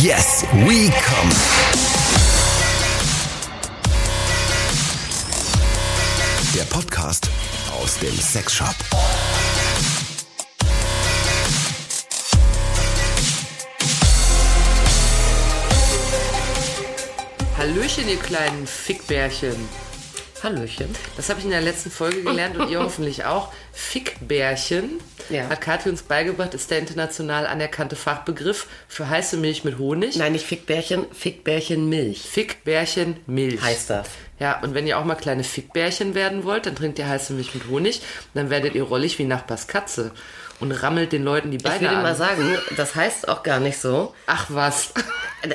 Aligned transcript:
Yes, 0.00 0.42
we 0.64 0.88
come. 0.88 1.30
Der 6.54 6.64
Podcast 6.64 7.28
aus 7.78 7.98
dem 7.98 8.18
Sexshop. 8.18 8.74
Hallöchen, 17.58 18.08
ihr 18.08 18.16
kleinen 18.16 18.66
Fickbärchen. 18.66 19.54
Hallöchen. 20.42 20.88
Das 21.16 21.28
habe 21.28 21.40
ich 21.40 21.44
in 21.44 21.50
der 21.50 21.60
letzten 21.60 21.90
Folge 21.90 22.22
gelernt 22.22 22.56
und 22.56 22.70
ihr 22.70 22.80
hoffentlich 22.82 23.26
auch. 23.26 23.52
Fickbärchen 23.74 25.00
Ja. 25.32 25.48
hat 25.48 25.60
Kathi 25.60 25.88
uns 25.88 26.02
beigebracht, 26.02 26.54
ist 26.54 26.70
der 26.70 26.78
international 26.78 27.46
anerkannte 27.46 27.96
Fachbegriff 27.96 28.66
für 28.88 29.08
heiße 29.08 29.36
Milch 29.36 29.64
mit 29.64 29.78
Honig. 29.78 30.16
Nein, 30.16 30.32
nicht 30.32 30.46
Fickbärchen, 30.46 31.06
Fickbärchen 31.12 31.88
Milch 31.88 32.22
Fickbärchen 32.22 33.16
Milch. 33.26 33.60
heißt 33.60 33.90
das. 33.90 34.08
Ja, 34.38 34.60
und 34.60 34.74
wenn 34.74 34.86
ihr 34.86 34.98
auch 34.98 35.04
mal 35.04 35.14
kleine 35.14 35.44
Fickbärchen 35.44 36.14
werden 36.14 36.44
wollt, 36.44 36.66
dann 36.66 36.74
trinkt 36.76 36.98
ihr 36.98 37.08
heiße 37.08 37.32
Milch 37.32 37.54
mit 37.54 37.68
Honig. 37.68 38.02
Dann 38.34 38.50
werdet 38.50 38.74
ihr 38.74 38.82
rollig 38.82 39.18
wie 39.18 39.24
Nachbars 39.24 39.68
Katze 39.68 40.10
und 40.58 40.72
rammelt 40.72 41.12
den 41.12 41.24
Leuten 41.24 41.50
die 41.50 41.58
Ich 41.58 41.62
Beine 41.62 41.80
würde 41.80 41.96
an. 41.96 42.02
mal 42.02 42.14
sagen, 42.14 42.56
das 42.76 42.94
heißt 42.94 43.28
auch 43.28 43.42
gar 43.42 43.60
nicht 43.60 43.78
so. 43.78 44.14
Ach 44.26 44.46
was. 44.48 44.92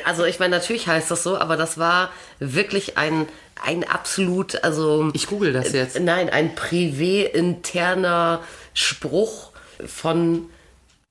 Also 0.03 0.25
ich 0.25 0.39
meine, 0.39 0.55
natürlich 0.57 0.87
heißt 0.87 1.09
das 1.09 1.23
so, 1.23 1.37
aber 1.37 1.55
das 1.55 1.77
war 1.77 2.11
wirklich 2.39 2.97
ein, 2.97 3.25
ein 3.63 3.85
absolut, 3.85 4.63
also... 4.63 5.09
Ich 5.13 5.27
google 5.27 5.53
das 5.53 5.71
jetzt. 5.71 5.97
Nein, 5.99 6.29
ein 6.29 6.55
privé-interner 6.55 8.41
Spruch 8.73 9.46
von 9.85 10.49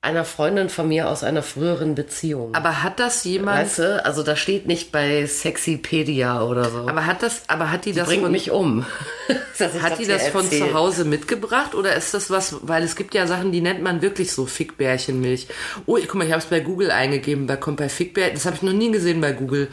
einer 0.06 0.24
Freundin 0.24 0.68
von 0.68 0.86
mir 0.86 1.08
aus 1.08 1.24
einer 1.24 1.42
früheren 1.42 1.96
Beziehung. 1.96 2.54
Aber 2.54 2.84
hat 2.84 3.00
das 3.00 3.24
jemand... 3.24 3.58
weißt 3.58 3.78
du, 3.80 4.04
also 4.04 4.22
da 4.22 4.36
steht 4.36 4.66
nicht 4.66 4.92
bei 4.92 5.26
Sexipedia 5.26 6.42
oder 6.42 6.70
so. 6.70 6.88
aber 6.88 7.06
hat 7.06 7.24
das, 7.24 7.42
aber 7.48 7.72
hat 7.72 7.86
die, 7.86 7.92
das 7.92 8.06
Bringt 8.06 8.22
von, 8.22 8.30
mich 8.30 8.52
um. 8.52 8.86
ich 9.58 9.82
Hat 9.82 9.98
die 9.98 10.06
das 10.06 10.28
von 10.28 10.48
zu 10.48 10.74
Hause 10.74 11.04
mitgebracht 11.04 11.74
oder 11.74 11.96
ist 11.96 12.14
das 12.14 12.30
was, 12.30 12.56
weil 12.62 12.84
es 12.84 12.94
gibt 12.94 13.14
ja 13.14 13.26
Sachen, 13.26 13.50
die 13.50 13.60
nennt 13.60 13.82
man 13.82 14.00
wirklich 14.00 14.30
so 14.30 14.46
Fickbärchenmilch. 14.46 15.48
Oh, 15.86 15.98
guck 16.00 16.14
mal, 16.14 16.24
ich 16.24 16.32
habe 16.32 16.42
es 16.42 16.46
bei 16.46 16.60
Google 16.60 16.92
eingegeben, 16.92 17.48
bei 17.48 17.56
kommt 17.56 17.78
bei 17.78 17.88
Fickbärchen, 17.88 18.34
das 18.34 18.46
habe 18.46 18.54
ich 18.54 18.62
noch 18.62 18.72
nie 18.72 18.92
gesehen 18.92 19.20
bei 19.20 19.32
Google. 19.32 19.68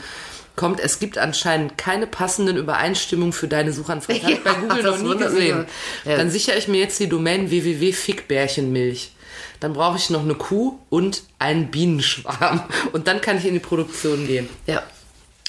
Kommt, 0.56 0.80
es 0.80 1.00
gibt 1.00 1.18
anscheinend 1.18 1.78
keine 1.80 2.06
passenden 2.06 2.58
Übereinstimmungen 2.58 3.34
für 3.34 3.48
deine 3.48 3.73
Suchanfrage. 3.73 4.22
Habe 4.22 4.32
ich 4.34 4.44
bei 4.44 4.52
Ja, 4.52 4.60
Google 4.60 4.84
noch 4.84 4.98
nie 5.00 5.18
gesehen. 5.18 5.66
Ja. 6.06 6.18
Dann 6.18 6.30
sichere 6.30 6.56
ich 6.58 6.68
mir 6.68 6.80
jetzt 6.80 7.00
die 7.00 7.10
Domain 7.10 7.50
www.fickbärchenmilch. 7.50 9.12
Dann 9.60 9.73
brauche 9.73 9.98
ich 9.98 10.10
noch 10.12 10.22
eine 10.22 10.36
Kuh 10.36 10.78
und 10.90 11.23
einen 11.40 11.72
Bienenschwarm. 11.72 12.64
Und 12.92 13.08
dann 13.08 13.20
kann 13.22 13.38
ich 13.38 13.45
in 13.45 13.54
die 13.54 13.60
Produktion 13.60 14.28
gehen. 14.28 14.48
Ja. 14.68 14.84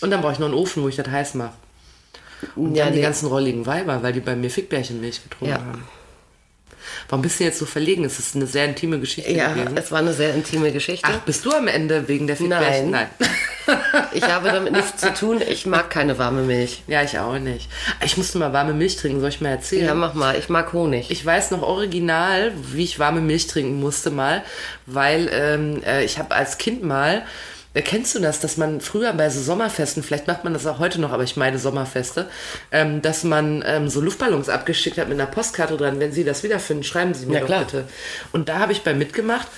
Und 0.00 0.11
dann 0.11 0.20
brauche 0.22 0.33
ich 0.33 0.38
noch 0.38 0.46
einen 0.46 0.55
Ofen, 0.55 0.83
wo 0.83 0.88
ich 0.88 0.96
das 0.96 1.08
heiß 1.08 1.34
mache. 1.34 1.52
Und 2.56 2.74
Ja, 2.74 2.84
dann 2.84 2.92
die 2.94 3.00
nee. 3.00 3.05
ganzen 3.05 3.27
rolligen 3.27 3.66
Weiber, 3.66 4.02
weil 4.02 4.12
die 4.12 4.20
bei 4.20 4.36
mir 4.36 4.50
Fickbärchenmilch 4.50 5.22
getrunken 5.22 5.55
Ja. 5.55 5.61
haben. 5.61 5.84
Warum 7.08 7.22
bist 7.22 7.41
du 7.41 7.44
jetzt 7.44 7.58
so 7.58 7.66
verlegen? 7.66 8.05
Es 8.05 8.18
ist 8.18 8.36
eine 8.36 8.46
sehr 8.46 8.66
intime 8.66 9.00
Geschichte 9.00 9.33
Ja, 9.33 9.52
gewesen. 9.52 9.77
es 9.77 9.91
war 9.91 9.98
eine 9.98 10.12
sehr 10.12 10.34
intime 10.34 10.70
Geschichte. 10.72 11.06
Ach, 11.11 11.20
bist 11.20 11.44
du 11.44 11.52
am 11.52 11.66
Ende 11.66 12.08
wegen 12.08 12.27
der 12.27 12.36
Fickbärchen? 12.36 12.91
Nein. 12.91 13.08
Ich 14.12 14.24
habe 14.24 14.50
damit 14.50 14.72
nichts 14.72 14.96
zu 15.00 15.12
tun. 15.12 15.40
Ich 15.48 15.66
mag 15.66 15.90
keine 15.90 16.18
warme 16.18 16.42
Milch. 16.42 16.82
Ja, 16.86 17.02
ich 17.02 17.18
auch 17.18 17.38
nicht. 17.38 17.68
Ich 18.04 18.16
musste 18.16 18.38
mal 18.38 18.52
warme 18.52 18.74
Milch 18.74 18.96
trinken, 18.96 19.20
soll 19.20 19.28
ich 19.30 19.40
mal 19.40 19.50
erzählen? 19.50 19.86
Ja, 19.86 19.94
mach 19.94 20.14
mal. 20.14 20.36
Ich 20.38 20.48
mag 20.48 20.72
Honig. 20.72 21.10
Ich 21.10 21.24
weiß 21.24 21.50
noch 21.50 21.62
original, 21.62 22.52
wie 22.72 22.84
ich 22.84 22.98
warme 22.98 23.20
Milch 23.20 23.46
trinken 23.46 23.80
musste 23.80 24.10
mal, 24.10 24.42
weil 24.86 25.28
ähm, 25.32 25.82
äh, 25.84 26.04
ich 26.04 26.18
habe 26.18 26.34
als 26.34 26.58
Kind 26.58 26.82
mal, 26.82 27.22
äh, 27.74 27.82
kennst 27.82 28.14
du 28.14 28.20
das, 28.20 28.40
dass 28.40 28.56
man 28.56 28.80
früher 28.80 29.12
bei 29.14 29.28
so 29.30 29.40
Sommerfesten, 29.40 30.02
vielleicht 30.02 30.26
macht 30.28 30.44
man 30.44 30.52
das 30.52 30.66
auch 30.66 30.78
heute 30.78 31.00
noch, 31.00 31.12
aber 31.12 31.24
ich 31.24 31.36
meine 31.36 31.58
Sommerfeste, 31.58 32.28
ähm, 32.70 33.02
dass 33.02 33.24
man 33.24 33.64
ähm, 33.66 33.89
so 33.89 34.00
Luftballons 34.00 34.48
abgeschickt 34.48 34.98
hat 34.98 35.08
mit 35.08 35.18
einer 35.18 35.30
Postkarte 35.30 35.77
dran. 35.77 35.98
Wenn 36.00 36.12
Sie 36.12 36.24
das 36.24 36.42
wiederfinden, 36.42 36.84
schreiben 36.84 37.14
Sie 37.14 37.27
mir 37.27 37.34
Ja, 37.34 37.40
doch 37.40 37.46
klar. 37.46 37.64
bitte. 37.64 37.89
Und 38.33 38.48
da 38.48 38.58
habe 38.58 38.72
ich 38.72 38.83
bei 38.83 38.94
mitgemacht. 38.94 39.48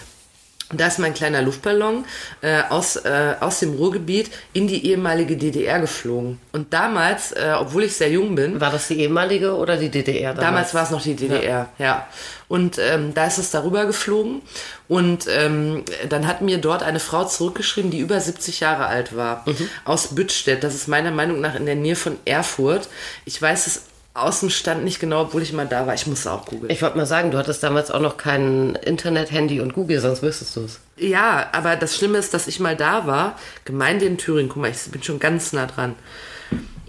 Und 0.71 0.81
Da 0.81 0.88
ist 0.88 0.99
mein 0.99 1.15
kleiner 1.15 1.43
Luftballon 1.43 2.04
äh, 2.41 2.62
aus, 2.69 2.97
äh, 2.97 3.34
aus 3.38 3.60
dem 3.60 3.75
Ruhrgebiet 3.75 4.31
in 4.53 4.66
die 4.66 4.87
ehemalige 4.87 5.37
DDR 5.37 5.78
geflogen. 5.78 6.41
Und 6.50 6.72
damals, 6.72 7.31
äh, 7.32 7.54
obwohl 7.56 7.84
ich 7.84 7.94
sehr 7.94 8.10
jung 8.10 8.34
bin, 8.34 8.60
War 8.60 8.72
das 8.72 8.88
die 8.88 9.00
ehemalige 9.00 9.55
oder 9.55 9.76
die 9.76 9.91
DDR 9.91 10.34
damals? 10.34 10.44
Damals 10.44 10.75
war 10.75 10.82
es 10.82 10.91
noch 10.91 11.03
die 11.03 11.15
DDR, 11.15 11.69
ja. 11.78 12.06
Und 12.49 12.78
ähm, 12.78 13.15
da 13.15 13.26
ist 13.26 13.38
es 13.38 13.53
darüber 13.53 13.87
geflogen. 13.87 14.43
Und 14.88 15.26
ähm, 15.28 15.84
dann 16.09 16.26
hat 16.26 16.43
mir 16.43 16.59
dort 16.59 16.82
eine 16.82 17.00
Frau 17.00 17.25
zurückgeschrieben, 17.25 17.91
die 17.91 17.99
über 17.99 18.21
70 18.21 18.60
Jahre 18.60 18.87
alt 18.87 19.16
war, 19.16 19.44
aus 19.84 20.15
Büttstedt. 20.15 20.62
Das 20.62 20.75
ist 20.75 20.88
meiner 20.88 21.10
Meinung 21.10 21.41
nach 21.41 21.55
in 21.56 21.66
der 21.66 21.75
Nähe 21.75 21.97
von 21.97 22.19
Erfurt. 22.25 22.88
Ich 23.25 23.41
weiß 23.41 23.66
es 23.66 23.82
aus 24.16 24.41
dem 24.41 24.50
Stand 24.50 24.84
nicht 24.84 24.99
genau, 24.99 25.22
obwohl 25.22 25.43
ich 25.43 25.53
mal 25.53 25.66
da 25.66 25.87
war. 25.87 25.94
Ich 25.94 26.06
musste 26.06 26.32
auch 26.32 26.47
googeln. 26.47 26.71
Ich 26.71 26.82
wollte 26.82 26.97
mal 26.97 27.06
sagen, 27.06 27.31
du 27.31 27.38
hattest 27.38 27.62
damals 27.62 27.91
auch 27.91 28.00
noch 28.00 28.16
kein 28.16 28.75
Internet, 28.77 29.31
Handy 29.31 29.60
und 29.60 29.75
Google, 29.75 30.00
sonst 30.00 30.22
wüsstest 30.22 30.56
du 30.56 30.65
es. 30.65 30.81
Ja, 30.97 31.49
aber 31.53 31.77
das 31.77 31.97
Schlimme 31.97 32.19
ist, 32.19 32.32
dass 32.32 32.47
ich 32.47 32.59
mal 32.59 32.76
da 32.76 33.06
war. 33.06 33.38
Gemeinde 33.65 34.06
in 34.06 34.16
Thüringen. 34.16 34.49
Guck 34.49 34.62
mal, 34.62 34.71
ich 34.71 34.91
bin 34.91 35.03
schon 35.03 35.19
ganz 35.19 35.53
nah 35.53 35.66
dran. 35.66 35.94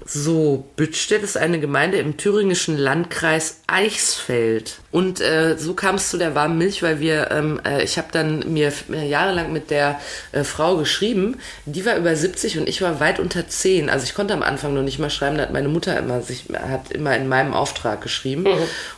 So, 0.10 0.66
Büttstedt 0.78 1.22
ist 1.22 1.36
eine 1.36 1.60
Gemeinde 1.60 1.98
im 1.98 2.16
thüringischen 2.16 2.78
Landkreis 2.78 3.60
Eichsfeld. 3.68 4.80
Und 4.90 5.20
äh, 5.20 5.58
so 5.58 5.74
kam 5.74 5.96
es 5.96 6.10
zu 6.10 6.18
der 6.18 6.34
warmen 6.34 6.58
Milch, 6.58 6.82
weil 6.82 7.02
wir, 7.02 7.30
ähm, 7.30 7.60
äh, 7.66 7.84
ich 7.84 7.98
habe 7.98 8.08
dann 8.14 8.54
mir 8.54 8.72
mir 8.88 9.06
jahrelang 9.06 9.52
mit 9.52 9.70
der 9.70 10.00
äh, 10.32 10.46
Frau 10.46 10.78
geschrieben, 10.78 11.36
die 11.66 11.86
war 11.86 11.98
über 11.98 12.16
70 12.16 12.58
und 12.58 12.70
ich 12.70 12.82
war 12.82 13.02
weit 13.02 13.20
unter 13.20 13.50
10. 13.50 13.90
Also 13.90 14.06
ich 14.06 14.16
konnte 14.16 14.34
am 14.34 14.44
Anfang 14.44 14.74
noch 14.74 14.82
nicht 14.82 14.98
mal 14.98 15.10
schreiben, 15.10 15.36
da 15.36 15.44
hat 15.44 15.52
meine 15.52 15.68
Mutter 15.68 16.00
immer 16.00 16.22
sich, 16.22 16.46
hat 16.54 16.90
immer 16.92 17.14
in 17.18 17.28
meinem 17.28 17.54
Auftrag 17.54 18.00
geschrieben. 18.00 18.48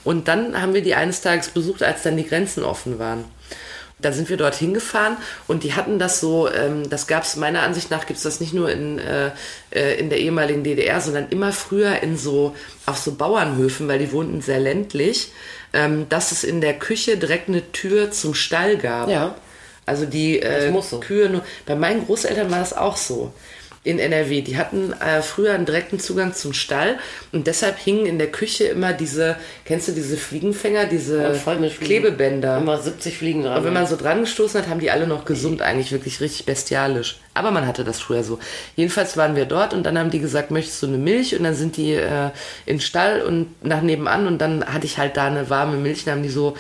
Und 0.04 0.28
dann 0.28 0.62
haben 0.62 0.76
wir 0.76 0.84
die 0.84 0.94
eines 0.94 1.22
Tages 1.22 1.50
besucht, 1.50 1.82
als 1.82 2.04
dann 2.04 2.18
die 2.18 2.28
Grenzen 2.28 2.64
offen 2.64 3.00
waren. 3.00 3.26
Da 4.02 4.12
sind 4.14 4.30
wir 4.30 4.38
dorthin 4.38 4.74
gefahren 4.74 5.18
und 5.48 5.64
die 5.64 5.74
hatten 5.74 6.00
das 6.00 6.20
so, 6.20 6.50
ähm, 6.50 6.90
das 6.90 7.08
gab 7.08 7.24
es 7.24 7.36
meiner 7.36 7.64
Ansicht 7.64 7.92
nach, 7.92 8.06
gibt 8.06 8.18
es 8.18 8.24
das 8.24 8.40
nicht 8.40 8.54
nur 8.54 8.72
in, 8.72 8.98
äh, 9.00 9.32
äh, 9.72 10.00
in 10.00 10.10
der 10.10 10.20
ehemaligen 10.20 10.64
DDR, 10.64 11.02
sondern 11.02 11.28
immer 11.30 11.52
früher 11.52 12.02
in 12.02 12.18
so, 12.18 12.56
auf 12.86 12.98
so 12.98 13.14
Bauernhöfen, 13.16 13.88
weil 13.88 14.00
die 14.00 14.12
wohnten 14.12 14.42
sehr 14.42 14.60
ländlich, 14.60 15.32
ähm, 15.74 16.08
dass 16.10 16.32
es 16.32 16.44
in 16.44 16.62
der 16.62 16.80
Küche 16.80 17.18
direkt 17.18 17.50
eine 17.50 17.72
Tür 17.72 18.12
zum 18.12 18.34
Stall 18.34 18.78
gab. 18.78 19.10
Ja. 19.10 19.36
Also 19.86 20.06
die 20.06 20.40
äh, 20.40 20.72
so. 20.82 21.00
Kühe, 21.00 21.30
nur, 21.30 21.44
bei 21.66 21.76
meinen 21.76 22.06
Großeltern 22.06 22.52
war 22.52 22.60
das 22.60 22.78
auch 22.78 22.96
so. 22.96 23.34
In 23.84 23.98
NRW. 23.98 24.42
Die 24.42 24.58
hatten 24.58 24.94
äh, 24.94 25.22
früher 25.22 25.54
einen 25.54 25.66
direkten 25.66 26.00
Zugang 26.00 26.34
zum 26.34 26.54
Stall 26.54 27.00
und 27.32 27.48
deshalb 27.48 27.78
hingen 27.78 28.06
in 28.06 28.18
der 28.18 28.28
Küche 28.28 28.66
immer 28.66 28.92
diese, 28.92 29.38
kennst 29.64 29.88
du 29.88 29.94
diese 29.94 30.18
Fliegenfänger, 30.18 30.86
diese. 30.86 31.24
Klebebänder. 31.86 32.58
Immer 32.58 32.78
70 32.78 33.18
Fliegen 33.18 33.44
dran. 33.44 33.58
Und 33.58 33.64
wenn 33.64 33.74
man 33.74 33.88
so 33.88 33.96
dran 33.96 34.22
gestoßen 34.22 34.62
hat, 34.62 34.70
haben 34.70 34.82
die 34.82 34.92
alle 34.92 35.08
noch 35.08 35.24
gesummt, 35.24 35.62
eigentlich 35.62 35.92
wirklich 35.94 36.20
richtig 36.20 36.46
bestialisch. 36.46 37.20
Aber 37.34 37.52
man 37.52 37.66
hatte 37.66 37.86
das 37.86 38.00
früher 38.00 38.24
so. 38.24 38.38
Jedenfalls 38.76 39.16
waren 39.16 39.38
wir 39.38 39.46
dort 39.46 39.74
und 39.74 39.84
dann 39.84 39.98
haben 39.98 40.12
die 40.12 40.20
gesagt, 40.20 40.52
möchtest 40.52 40.84
du 40.84 40.88
eine 40.88 40.98
Milch? 40.98 41.38
Und 41.38 41.46
dann 41.46 41.56
sind 41.56 41.78
die 41.78 41.94
äh, 41.94 42.32
in 42.66 42.76
den 42.76 42.82
Stall 42.82 43.22
und 43.22 43.48
nach 43.64 43.82
nebenan 43.82 44.28
und 44.28 44.40
dann 44.40 44.66
hatte 44.66 44.86
ich 44.86 44.98
halt 44.98 45.16
da 45.16 45.28
eine 45.28 45.50
warme 45.50 45.78
Milch. 45.78 46.04
Dann 46.04 46.16
haben 46.16 46.24
die 46.24 46.30
so 46.30 46.58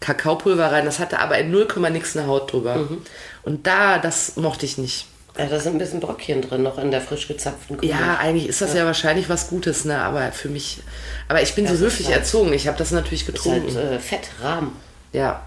Kakaopulver 0.00 0.72
rein. 0.72 0.84
Das 0.84 0.98
hatte 0.98 1.20
aber 1.20 1.38
in 1.38 1.50
0, 1.50 1.68
nix 1.90 2.16
eine 2.16 2.26
Haut 2.26 2.52
drüber. 2.52 2.76
Mhm. 2.76 3.02
Und 3.42 3.66
da, 3.66 3.98
das 3.98 4.36
mochte 4.36 4.66
ich 4.66 4.78
nicht. 4.78 5.06
Ja, 5.38 5.46
da 5.46 5.58
sind 5.60 5.74
ein 5.74 5.78
bisschen 5.78 6.00
Bröckchen 6.00 6.42
drin, 6.42 6.62
noch 6.62 6.78
in 6.78 6.90
der 6.90 7.00
frisch 7.00 7.28
gezapften 7.28 7.76
Kuh. 7.78 7.86
Ja, 7.86 8.16
eigentlich 8.20 8.48
ist 8.48 8.60
das 8.62 8.74
ja, 8.74 8.84
wahrscheinlich 8.86 9.28
was 9.28 9.48
Gutes, 9.48 9.84
ne? 9.84 9.98
Aber 9.98 10.32
für 10.32 10.48
mich. 10.48 10.80
Aber 11.28 11.42
ich 11.42 11.54
bin 11.54 11.66
so 11.66 11.74
ist 11.74 11.80
höflich 11.80 12.08
halt- 12.08 12.18
erzogen. 12.18 12.52
Ich 12.52 12.66
habe 12.68 12.78
das 12.78 12.90
natürlich 12.90 13.28
Ist 13.28 13.44
halt 13.46 13.64
getrunken. 13.66 13.76
äh, 13.94 13.98
Fett, 13.98 14.28
Rahm. 14.42 14.72
ja. 15.12 15.42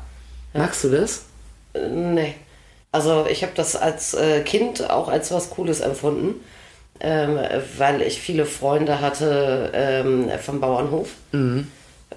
Magst 0.54 0.84
du 0.84 0.90
das? 0.90 1.24
Äh, 1.74 1.88
nee. 1.90 2.36
Also 2.92 3.28
ich 3.30 3.44
habe 3.44 3.54
das 3.56 3.76
als 3.76 4.14
äh, 4.16 4.42
Kind 4.42 4.90
auch 4.90 5.08
als 5.10 5.32
was 5.32 5.52
Cooles 5.52 5.80
empfunden, 5.80 6.36
ähm, 7.00 7.40
weil 7.78 8.02
ich 8.02 8.20
viele 8.20 8.46
Freunde 8.48 9.00
hatte 9.00 9.70
ähm, 9.74 10.30
vom 10.44 10.60
Bauernhof. 10.60 11.10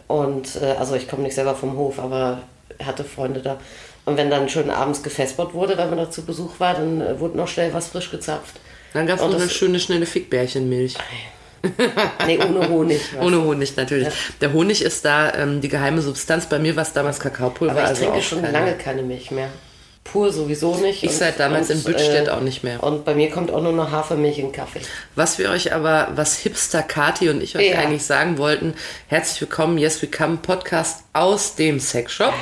Und 0.09 0.57
äh, 0.63 0.75
also 0.79 0.95
ich 0.95 1.09
komme 1.09 1.23
nicht 1.25 1.35
selber 1.35 1.55
vom 1.55 1.77
Hof, 1.77 1.99
aber 1.99 2.39
hatte 2.83 3.05
Freunde 3.05 3.41
da. 3.41 3.59
Und 4.05 4.17
wenn 4.17 4.31
dann 4.31 4.49
schön 4.49 4.71
abends 4.71 5.03
gefespert 5.03 5.55
wurde, 5.55 5.77
wenn 5.79 5.89
man 5.89 5.99
da 5.99 6.11
zu 6.11 6.25
Besuch 6.25 6.59
war, 6.59 6.75
dann 6.75 7.01
äh, 7.01 7.21
wurde 7.21 7.37
noch 7.37 7.49
schnell 7.49 7.73
was 7.73 7.89
frisch 7.89 8.11
gezapft. 8.11 8.57
Dann 8.95 9.07
gab 9.07 9.19
es 9.19 9.25
noch 9.25 9.35
eine 9.35 9.49
schöne, 9.49 9.79
schnelle 9.81 10.07
Fickbärchenmilch. 10.07 10.97
Nee, 12.27 12.39
ohne 12.39 12.69
Honig. 12.69 13.01
was. 13.17 13.25
Ohne 13.25 13.43
Honig 13.43 13.77
natürlich. 13.77 14.09
Der 14.41 14.53
Honig 14.53 14.83
ist 14.83 15.05
da 15.05 15.33
ähm, 15.35 15.61
die 15.61 15.69
geheime 15.69 16.03
Substanz. 16.03 16.47
Bei 16.47 16.59
mir 16.59 16.75
war 16.75 16.83
es 16.83 16.93
damals 16.93 17.21
Kakaopulver. 17.21 17.73
Aber 17.73 17.83
ich 17.83 17.89
also 17.89 18.05
trinke 18.07 18.23
schon 18.23 18.41
keine. 18.43 18.53
lange 18.53 18.73
keine 18.75 19.03
Milch 19.03 19.31
mehr. 19.31 19.49
Pur 20.05 20.33
sowieso 20.33 20.75
nicht. 20.75 21.05
Ich 21.05 21.11
Und- 21.11 21.17
seit 21.17 21.39
damals 21.39 21.71
und, 21.71 21.77
in 21.77 21.83
Büttstedt 21.85 22.27
äh, 22.27 22.31
auch 22.33 22.41
nicht 22.41 22.65
mehr. 22.65 22.83
Und 22.83 23.05
bei 23.05 23.15
mir 23.15 23.31
kommt 23.31 23.53
auch 23.53 23.63
nur 23.63 23.73
noch 23.73 23.93
Hafermilch 23.93 24.41
in 24.41 24.51
Kaffee. 24.51 24.81
Was 25.15 25.39
wir 25.39 25.49
euch 25.51 25.73
aber, 25.73 26.09
was 26.17 26.37
Hipster 26.39 26.83
Kati 26.83 27.31
und 27.31 27.41
ich 27.41 27.57
euch 27.57 27.71
Ja. 27.71 27.79
eigentlich 27.79 28.05
sagen 28.05 28.37
wollten, 28.37 28.75
herzlich 29.07 29.41
willkommen, 29.43 29.79
Yes 29.79 30.03
We 30.03 30.09
Come 30.09 30.39
Podcast 30.43 31.05
aus 31.13 31.55
dem 31.55 31.79
Sexshop. 31.79 32.35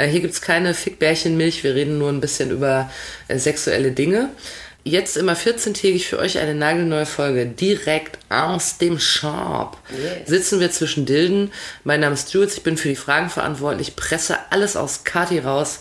Äh, 0.00 0.08
hier 0.08 0.20
gibt's 0.20 0.40
keine 0.40 0.72
Fickbärchenmilch, 0.74 1.62
wir 1.62 1.74
reden 1.74 1.98
nur 1.98 2.08
ein 2.08 2.20
bisschen 2.20 2.50
über 2.50 2.90
äh, 3.28 3.38
sexuelle 3.38 3.92
Dinge. 3.92 4.30
Jetzt 4.82 5.18
immer 5.18 5.34
14-tägig 5.34 6.06
für 6.06 6.18
euch 6.18 6.38
eine 6.38 6.54
nagelneue 6.54 7.04
Folge, 7.04 7.44
direkt 7.44 8.18
aus 8.30 8.78
dem 8.78 8.98
Shop. 8.98 9.76
Yes. 9.90 10.28
Sitzen 10.28 10.58
wir 10.58 10.70
zwischen 10.70 11.04
Dilden. 11.04 11.52
Mein 11.84 12.00
Name 12.00 12.14
ist 12.14 12.32
Jules, 12.32 12.56
ich 12.56 12.62
bin 12.62 12.78
für 12.78 12.88
die 12.88 12.96
Fragen 12.96 13.28
verantwortlich, 13.28 13.94
presse 13.94 14.38
alles 14.48 14.76
aus 14.76 15.04
Kati 15.04 15.40
raus, 15.40 15.80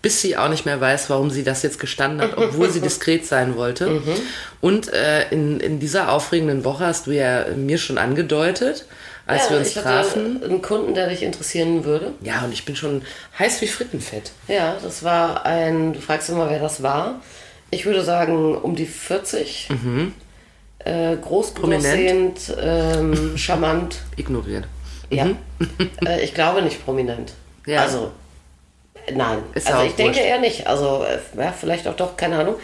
bis 0.00 0.22
sie 0.22 0.38
auch 0.38 0.48
nicht 0.48 0.64
mehr 0.64 0.80
weiß, 0.80 1.10
warum 1.10 1.28
sie 1.28 1.44
das 1.44 1.62
jetzt 1.62 1.78
gestanden 1.78 2.22
hat, 2.22 2.38
obwohl 2.38 2.70
sie 2.70 2.80
diskret 2.88 3.26
sein 3.26 3.54
wollte. 3.54 3.86
Mhm. 3.90 4.14
Und 4.62 4.92
äh, 4.94 5.28
in, 5.28 5.60
in 5.60 5.78
dieser 5.78 6.10
aufregenden 6.10 6.64
Woche 6.64 6.86
hast 6.86 7.06
du 7.06 7.10
ja 7.10 7.44
mir 7.54 7.76
schon 7.76 7.98
angedeutet, 7.98 8.86
als 9.28 9.44
ja, 9.44 9.50
wir 9.50 9.58
uns 9.58 9.68
ich 9.68 9.76
hatte 9.76 9.88
trafen. 9.88 10.42
einen 10.42 10.62
Kunden, 10.62 10.94
der 10.94 11.08
dich 11.08 11.22
interessieren 11.22 11.84
würde. 11.84 12.12
Ja, 12.22 12.42
und 12.44 12.52
ich 12.52 12.64
bin 12.64 12.74
schon 12.74 13.02
heiß 13.38 13.60
wie 13.60 13.68
Frittenfett. 13.68 14.32
Ja, 14.48 14.76
das 14.82 15.04
war 15.04 15.44
ein, 15.46 15.92
du 15.92 16.00
fragst 16.00 16.28
immer, 16.30 16.50
wer 16.50 16.58
das 16.58 16.82
war. 16.82 17.20
Ich 17.70 17.84
würde 17.86 18.02
sagen, 18.02 18.56
um 18.56 18.74
die 18.74 18.86
40. 18.86 19.68
Äh, 20.80 21.16
groß, 21.16 21.50
Mhm. 21.50 21.54
Prominent. 21.54 22.56
ähm, 22.60 23.36
charmant. 23.36 24.00
Ignoriert. 24.16 24.64
Ja. 25.10 25.26
äh, 26.06 26.22
ich 26.22 26.34
glaube 26.34 26.62
nicht 26.62 26.84
prominent. 26.84 27.32
Mhm. 27.66 27.72
Ja. 27.72 27.82
Also, 27.82 28.10
nein. 29.14 29.38
Ist 29.54 29.70
also 29.70 29.84
ich 29.86 29.94
denke 29.94 30.20
eher 30.20 30.38
nicht. 30.40 30.66
Also, 30.66 31.04
äh, 31.04 31.18
ja, 31.40 31.52
vielleicht 31.52 31.86
auch 31.88 31.96
doch, 31.96 32.16
keine 32.16 32.38
Ahnung. 32.38 32.54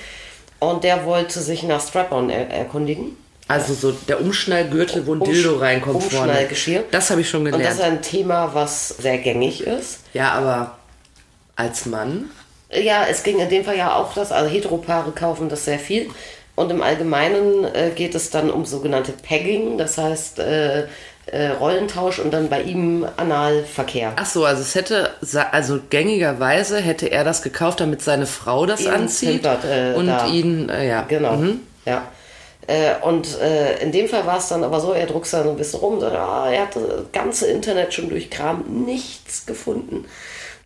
Und 0.61 0.85
der 0.85 1.05
wollte 1.05 1.41
sich 1.41 1.63
nach 1.65 1.81
Strap-on 1.87 2.31
er 2.31 2.49
erkundigen. 2.49 3.17
Also 3.47 3.75
so 3.75 3.93
der 3.93 4.21
Umschnallgürtel, 4.21 5.07
wo 5.07 5.15
ein 5.15 5.21
Umsch- 5.21 5.27
Dildo 5.33 5.57
reinkommt 5.59 6.03
vorne. 6.03 6.29
Umschnallgeschirr. 6.33 6.85
Das 6.91 7.11
habe 7.11 7.21
ich 7.21 7.29
schon 7.29 7.41
Und 7.43 7.53
das 7.53 7.59
gelernt. 7.59 7.79
ist 7.79 7.85
ein 7.85 8.03
Thema, 8.03 8.51
was 8.55 8.89
sehr 8.89 9.19
gängig 9.19 9.63
ist. 9.67 10.01
ja, 10.15 10.33
aber 10.33 10.79
als 11.57 11.87
Mann? 11.87 12.31
Ja, 12.73 13.05
es 13.09 13.23
ging 13.23 13.39
in 13.39 13.49
dem 13.49 13.65
Fall 13.65 13.77
ja 13.77 13.95
auch 13.95 14.15
das, 14.15 14.33
also 14.33 14.51
Heteropaare 14.51 15.13
kaufen 15.13 15.49
das 15.49 15.65
sehr 15.67 15.79
viel. 15.79 16.09
Und 16.57 16.71
im 16.71 16.83
Allgemeinen 16.83 17.65
äh, 17.65 17.91
geht 17.95 18.15
es 18.15 18.31
dann 18.31 18.51
um 18.51 18.65
sogenannte 18.65 19.13
Pegging, 19.13 19.77
das 19.77 19.99
heißt 19.99 20.39
äh, 20.39 20.85
äh, 21.27 21.49
Rollentausch 21.61 22.19
und 22.21 22.33
dann 22.33 22.49
bei 22.49 22.63
ihm 22.63 23.07
Analverkehr. 23.17 24.13
Ach 24.17 24.27
so, 24.27 24.45
also 24.45 24.63
es 24.63 24.75
hätte, 24.75 25.11
also 25.53 25.81
gängigerweise 25.91 26.79
hätte 26.81 27.07
er 27.11 27.25
das 27.25 27.43
gekauft, 27.43 27.81
damit 27.81 28.03
seine 28.03 28.27
Frau 28.27 28.67
das 28.67 28.81
Ihn 28.83 28.89
anzieht 28.91 29.43
pimpert, 29.43 29.65
äh, 29.65 29.93
und 29.97 30.07
da. 30.07 30.27
ihn, 30.29 30.69
äh, 30.69 30.89
ja. 30.89 31.03
Genau. 31.03 31.37
Mhm. 31.37 31.61
Ja. 31.85 32.09
Äh, 32.67 32.95
und 33.03 33.39
äh, 33.41 33.79
in 33.83 33.93
dem 33.93 34.09
Fall 34.09 34.27
war 34.27 34.39
es 34.39 34.49
dann 34.49 34.65
aber 34.65 34.81
so, 34.81 34.93
er 34.93 35.07
druckst 35.07 35.35
dann 35.35 35.49
ein 35.49 35.57
bisschen 35.57 35.81
rum, 35.81 36.01
so, 36.01 36.07
ah, 36.07 36.51
er 36.51 36.63
hat 36.63 36.77
das 36.77 36.83
ganze 37.13 37.47
Internet 37.47 37.93
schon 37.93 38.09
durchkramt, 38.09 38.71
nichts 38.71 39.47
gefunden. 39.47 40.07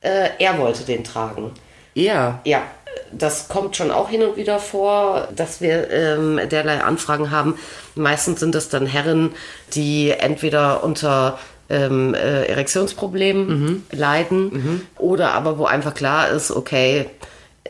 Äh, 0.01 0.31
er 0.39 0.59
wollte 0.59 0.85
den 0.85 1.03
tragen. 1.03 1.53
Ja. 1.95 2.41
Ja, 2.45 2.63
das 3.11 3.49
kommt 3.49 3.77
schon 3.77 3.91
auch 3.91 4.09
hin 4.09 4.23
und 4.23 4.37
wieder 4.37 4.61
vor, 4.61 5.29
dass 5.35 5.61
wir 5.61 5.91
ähm, 5.91 6.41
derlei 6.49 6.81
Anfragen 6.81 7.31
haben. 7.31 7.59
Meistens 7.97 8.41
sind 8.41 8.55
es 8.55 8.69
dann 8.69 8.87
Herren, 8.87 9.33
die 9.75 10.11
entweder 10.11 10.85
unter 10.85 11.39
ähm, 11.69 12.15
äh, 12.15 12.45
Erektionsproblemen 12.47 13.87
leiden 13.91 14.87
oder 14.97 15.33
aber 15.33 15.59
wo 15.59 15.65
einfach 15.65 15.95
klar 15.95 16.31
ist, 16.31 16.51
okay, 16.51 17.07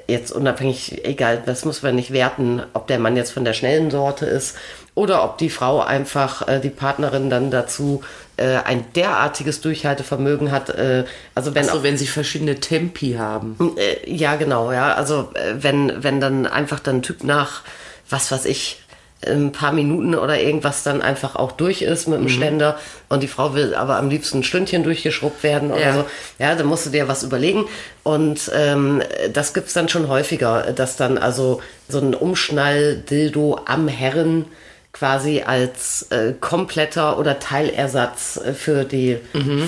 jetzt 0.08 0.32
unabhängig, 0.32 1.05
egal, 1.05 1.43
das 1.44 1.64
muss 1.64 1.82
man 1.82 1.94
nicht 1.94 2.12
werten, 2.12 2.62
ob 2.72 2.87
der 2.87 2.99
Mann 2.99 3.16
jetzt 3.16 3.31
von 3.31 3.44
der 3.44 3.52
schnellen 3.52 3.90
Sorte 3.90 4.26
ist 4.26 4.56
oder 4.94 5.22
ob 5.22 5.38
die 5.38 5.50
Frau 5.50 5.81
einfach 5.81 6.49
äh, 6.49 6.60
die 6.60 6.70
Partnerin 6.70 7.31
dann 7.31 7.50
dazu 7.50 8.02
äh, 8.38 8.56
ein 8.64 8.84
derartiges 8.94 9.60
Durchhaltevermögen 9.60 10.50
hat. 10.50 10.70
Äh, 10.70 11.05
also 11.34 11.55
wenn 11.55 11.69
Also 11.69 11.82
wenn 11.82 11.99
sie 11.99 12.06
verschiedene 12.06 12.58
Tempi 12.58 13.16
haben. 13.19 13.76
äh, 13.76 14.10
ja, 14.10 14.37
genau, 14.37 14.72
ja. 14.72 14.94
Also 14.94 15.31
äh, 15.34 15.62
wenn, 15.62 16.02
wenn 16.02 16.20
dann 16.20 16.46
einfach 16.46 16.81
dann 16.81 16.96
ein 16.96 17.02
Typ 17.02 17.22
nach, 17.22 17.62
was 18.08 18.32
weiß 18.32 18.46
ich, 18.46 18.81
ein 19.26 19.50
paar 19.50 19.72
Minuten 19.72 20.14
oder 20.14 20.40
irgendwas 20.40 20.84
dann 20.84 21.02
einfach 21.02 21.34
auch 21.34 21.50
durch 21.52 21.82
ist 21.82 22.06
mit 22.06 22.18
dem 22.18 22.24
Mhm. 22.24 22.28
Ständer 22.28 22.78
und 23.08 23.22
die 23.22 23.28
Frau 23.28 23.52
will 23.54 23.74
aber 23.74 23.96
am 23.96 24.08
liebsten 24.10 24.38
ein 24.38 24.44
Stündchen 24.44 24.84
durchgeschrubbt 24.84 25.42
werden 25.42 25.72
oder 25.72 25.80
Ja. 25.80 25.92
so, 25.94 26.04
ja, 26.38 26.54
dann 26.54 26.66
musst 26.66 26.86
du 26.86 26.90
dir 26.90 27.08
was 27.08 27.24
überlegen. 27.24 27.64
Und 28.04 28.50
ähm, 28.54 29.02
das 29.32 29.54
gibt's 29.54 29.72
dann 29.72 29.88
schon 29.88 30.08
häufiger, 30.08 30.72
dass 30.72 30.96
dann 30.96 31.18
also 31.18 31.60
so 31.88 31.98
ein 31.98 32.14
Umschnall-Dildo 32.14 33.60
am 33.66 33.88
Herren 33.88 34.46
quasi 34.92 35.42
als 35.44 36.06
äh, 36.10 36.32
kompletter 36.40 37.18
oder 37.18 37.38
Teilersatz 37.38 38.36
äh, 38.44 38.52
für, 38.54 38.84
die, 38.84 39.18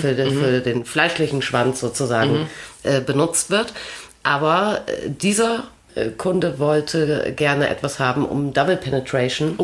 für, 0.01 0.13
den, 0.13 0.37
für 0.37 0.59
den 0.61 0.83
fleischlichen 0.85 1.41
Schwanz 1.41 1.79
sozusagen 1.79 2.47
äh, 2.83 3.01
benutzt 3.01 3.49
wird. 3.49 3.73
Aber 4.23 4.81
äh, 4.87 5.09
dieser 5.09 5.65
Kunde 6.17 6.59
wollte 6.59 7.33
gerne 7.35 7.69
etwas 7.69 7.99
haben, 7.99 8.25
um 8.25 8.53
Double 8.53 8.77
Penetration 8.77 9.57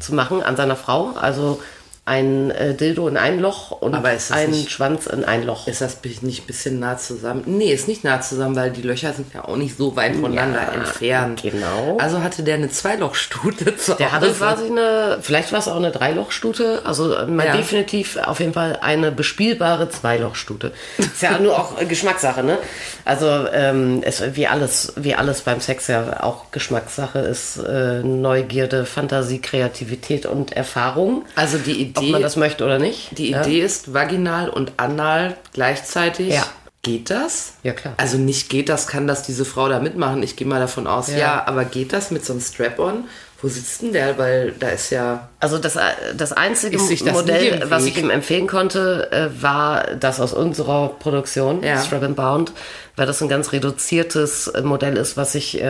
zu 0.00 0.14
machen 0.14 0.42
an 0.42 0.56
seiner 0.56 0.76
Frau. 0.76 1.10
Also 1.20 1.60
ein 2.06 2.50
äh, 2.50 2.74
Dildo 2.74 3.08
in 3.08 3.16
ein 3.16 3.40
Loch 3.40 3.70
und 3.70 3.94
ein 3.94 4.50
nicht- 4.50 4.70
Schwanz 4.70 5.06
in 5.06 5.24
ein 5.24 5.46
Loch. 5.46 5.66
Ist 5.66 5.80
das 5.80 5.98
nicht 6.20 6.42
ein 6.42 6.46
bisschen 6.46 6.78
nah 6.78 6.98
zusammen? 6.98 7.44
Nee, 7.46 7.72
ist 7.72 7.88
nicht 7.88 8.04
nah 8.04 8.20
zusammen, 8.20 8.56
weil 8.56 8.70
die 8.72 8.82
Löcher 8.82 9.14
sind 9.14 9.32
ja 9.32 9.44
auch 9.46 9.56
nicht 9.56 9.78
so 9.78 9.96
weit 9.96 10.14
voneinander 10.16 10.60
Ja, 10.60 10.72
entfernt. 10.74 11.40
genau. 11.42 11.96
Also 11.98 12.22
hatte 12.22 12.42
der 12.42 12.56
eine 12.56 12.68
Zweilochstute 12.70 13.76
zu 13.78 13.94
Der 13.94 14.12
hatte 14.12 14.30
quasi 14.32 14.66
eine, 14.66 15.18
vielleicht 15.22 15.52
war 15.52 15.60
es 15.60 15.68
auch 15.68 15.76
eine 15.76 15.92
Dreilochstute, 15.92 16.82
also 16.84 17.14
äh, 17.14 17.26
mal 17.26 17.46
Ja. 17.46 17.56
definitiv 17.56 18.18
auf 18.18 18.38
jeden 18.38 18.52
Fall 18.52 18.78
eine 18.82 19.10
bespielbare 19.10 19.88
Zweilochstute. 19.88 20.72
Ist 20.98 21.22
ja 21.22 21.38
nur 21.38 21.58
auch 21.58 21.80
äh, 21.80 21.86
Geschmackssache, 21.86 22.42
ne? 22.42 22.58
Also 23.06 23.28
ähm, 23.52 24.02
es, 24.04 24.22
wie 24.34 24.46
alles, 24.46 24.92
wie 24.96 25.14
alles 25.14 25.40
beim 25.40 25.60
Sex 25.60 25.86
ja 25.86 26.22
auch 26.22 26.50
Geschmackssache 26.50 27.20
ist, 27.20 27.56
äh, 27.58 28.02
Neugierde, 28.02 28.84
Fantasie, 28.84 29.40
Kreativität 29.40 30.26
und 30.26 30.52
Erfahrung. 30.54 31.24
Also 31.34 31.56
die 31.58 31.92
Ob 31.93 31.93
Idee, 32.02 32.12
man 32.12 32.22
das 32.22 32.36
möchte 32.36 32.64
oder 32.64 32.78
nicht. 32.78 33.16
die 33.18 33.30
ja. 33.30 33.42
Idee 33.42 33.60
ist 33.60 33.92
vaginal 33.94 34.48
und 34.50 34.72
anal 34.76 35.36
gleichzeitig. 35.52 36.34
Ja. 36.34 36.46
Geht 36.82 37.08
das? 37.08 37.54
Ja, 37.62 37.72
klar. 37.72 37.94
Also 37.96 38.18
nicht 38.18 38.50
geht 38.50 38.68
das, 38.68 38.86
kann 38.86 39.06
das 39.06 39.22
diese 39.22 39.46
Frau 39.46 39.70
da 39.70 39.80
mitmachen. 39.80 40.22
Ich 40.22 40.36
gehe 40.36 40.46
mal 40.46 40.60
davon 40.60 40.86
aus, 40.86 41.08
ja. 41.08 41.16
Ja. 41.16 41.44
aber 41.46 41.64
geht 41.64 41.94
das 41.94 42.10
mit 42.10 42.26
so 42.26 42.34
einem 42.34 42.42
Strap-on? 42.42 43.04
Wo 43.40 43.48
sitzt 43.48 43.80
denn 43.82 43.92
der? 43.92 44.18
Weil 44.18 44.52
da 44.52 44.68
ist 44.68 44.90
ja. 44.90 45.28
Also 45.40 45.58
das, 45.58 45.76
äh, 45.76 45.80
das 46.16 46.32
einzige 46.32 46.76
das 46.76 47.12
Modell, 47.12 47.64
was 47.68 47.84
ich 47.86 47.96
ihm 47.98 48.10
empfehlen 48.10 48.46
konnte, 48.46 49.10
äh, 49.12 49.42
war 49.42 49.94
das 49.98 50.20
aus 50.20 50.32
unserer 50.34 50.88
Produktion, 50.98 51.62
Ja. 51.62 51.82
Strap 51.82 52.02
and 52.02 52.16
Bound, 52.16 52.52
weil 52.96 53.06
das 53.06 53.22
ein 53.22 53.28
ganz 53.30 53.52
reduziertes 53.52 54.48
äh, 54.48 54.60
Modell 54.62 54.96
ist, 54.98 55.16
was 55.16 55.34
ich 55.34 55.60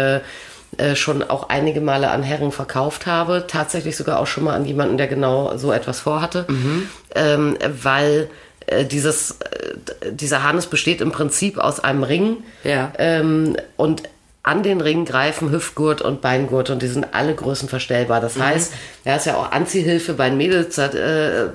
äh, 0.78 0.96
schon 0.96 1.22
auch 1.22 1.48
einige 1.48 1.80
Male 1.80 2.10
an 2.10 2.22
Herren 2.22 2.52
verkauft 2.52 3.06
habe. 3.06 3.44
Tatsächlich 3.46 3.96
sogar 3.96 4.18
auch 4.18 4.26
schon 4.26 4.44
mal 4.44 4.54
an 4.54 4.64
jemanden, 4.64 4.96
der 4.98 5.06
genau 5.06 5.56
so 5.56 5.72
etwas 5.72 6.00
vorhatte. 6.00 6.44
Mhm. 6.48 6.88
Ähm, 7.14 7.56
weil 7.82 8.28
äh, 8.66 8.84
dieses, 8.84 9.32
äh, 9.32 10.12
dieser 10.12 10.42
Harnis 10.42 10.66
besteht 10.66 11.00
im 11.00 11.12
Prinzip 11.12 11.58
aus 11.58 11.80
einem 11.80 12.02
Ring. 12.02 12.38
Ja. 12.62 12.92
Ähm, 12.98 13.56
und 13.76 14.02
an 14.44 14.62
den 14.62 14.82
Ring 14.82 15.06
greifen 15.06 15.50
Hüftgurt 15.50 16.02
und 16.02 16.20
Beingurt 16.20 16.68
und 16.68 16.82
die 16.82 16.86
sind 16.86 17.14
alle 17.14 17.34
Größen 17.34 17.66
verstellbar. 17.68 18.20
Das 18.20 18.38
heißt, 18.38 18.74
ja, 19.06 19.16
ist 19.16 19.24
ja 19.24 19.36
auch 19.36 19.52
Anziehhilfe 19.52 20.12
bei 20.12 20.28
den 20.28 20.36
Mädels, 20.36 20.76
hat, 20.76 20.94
äh, 20.94 21.46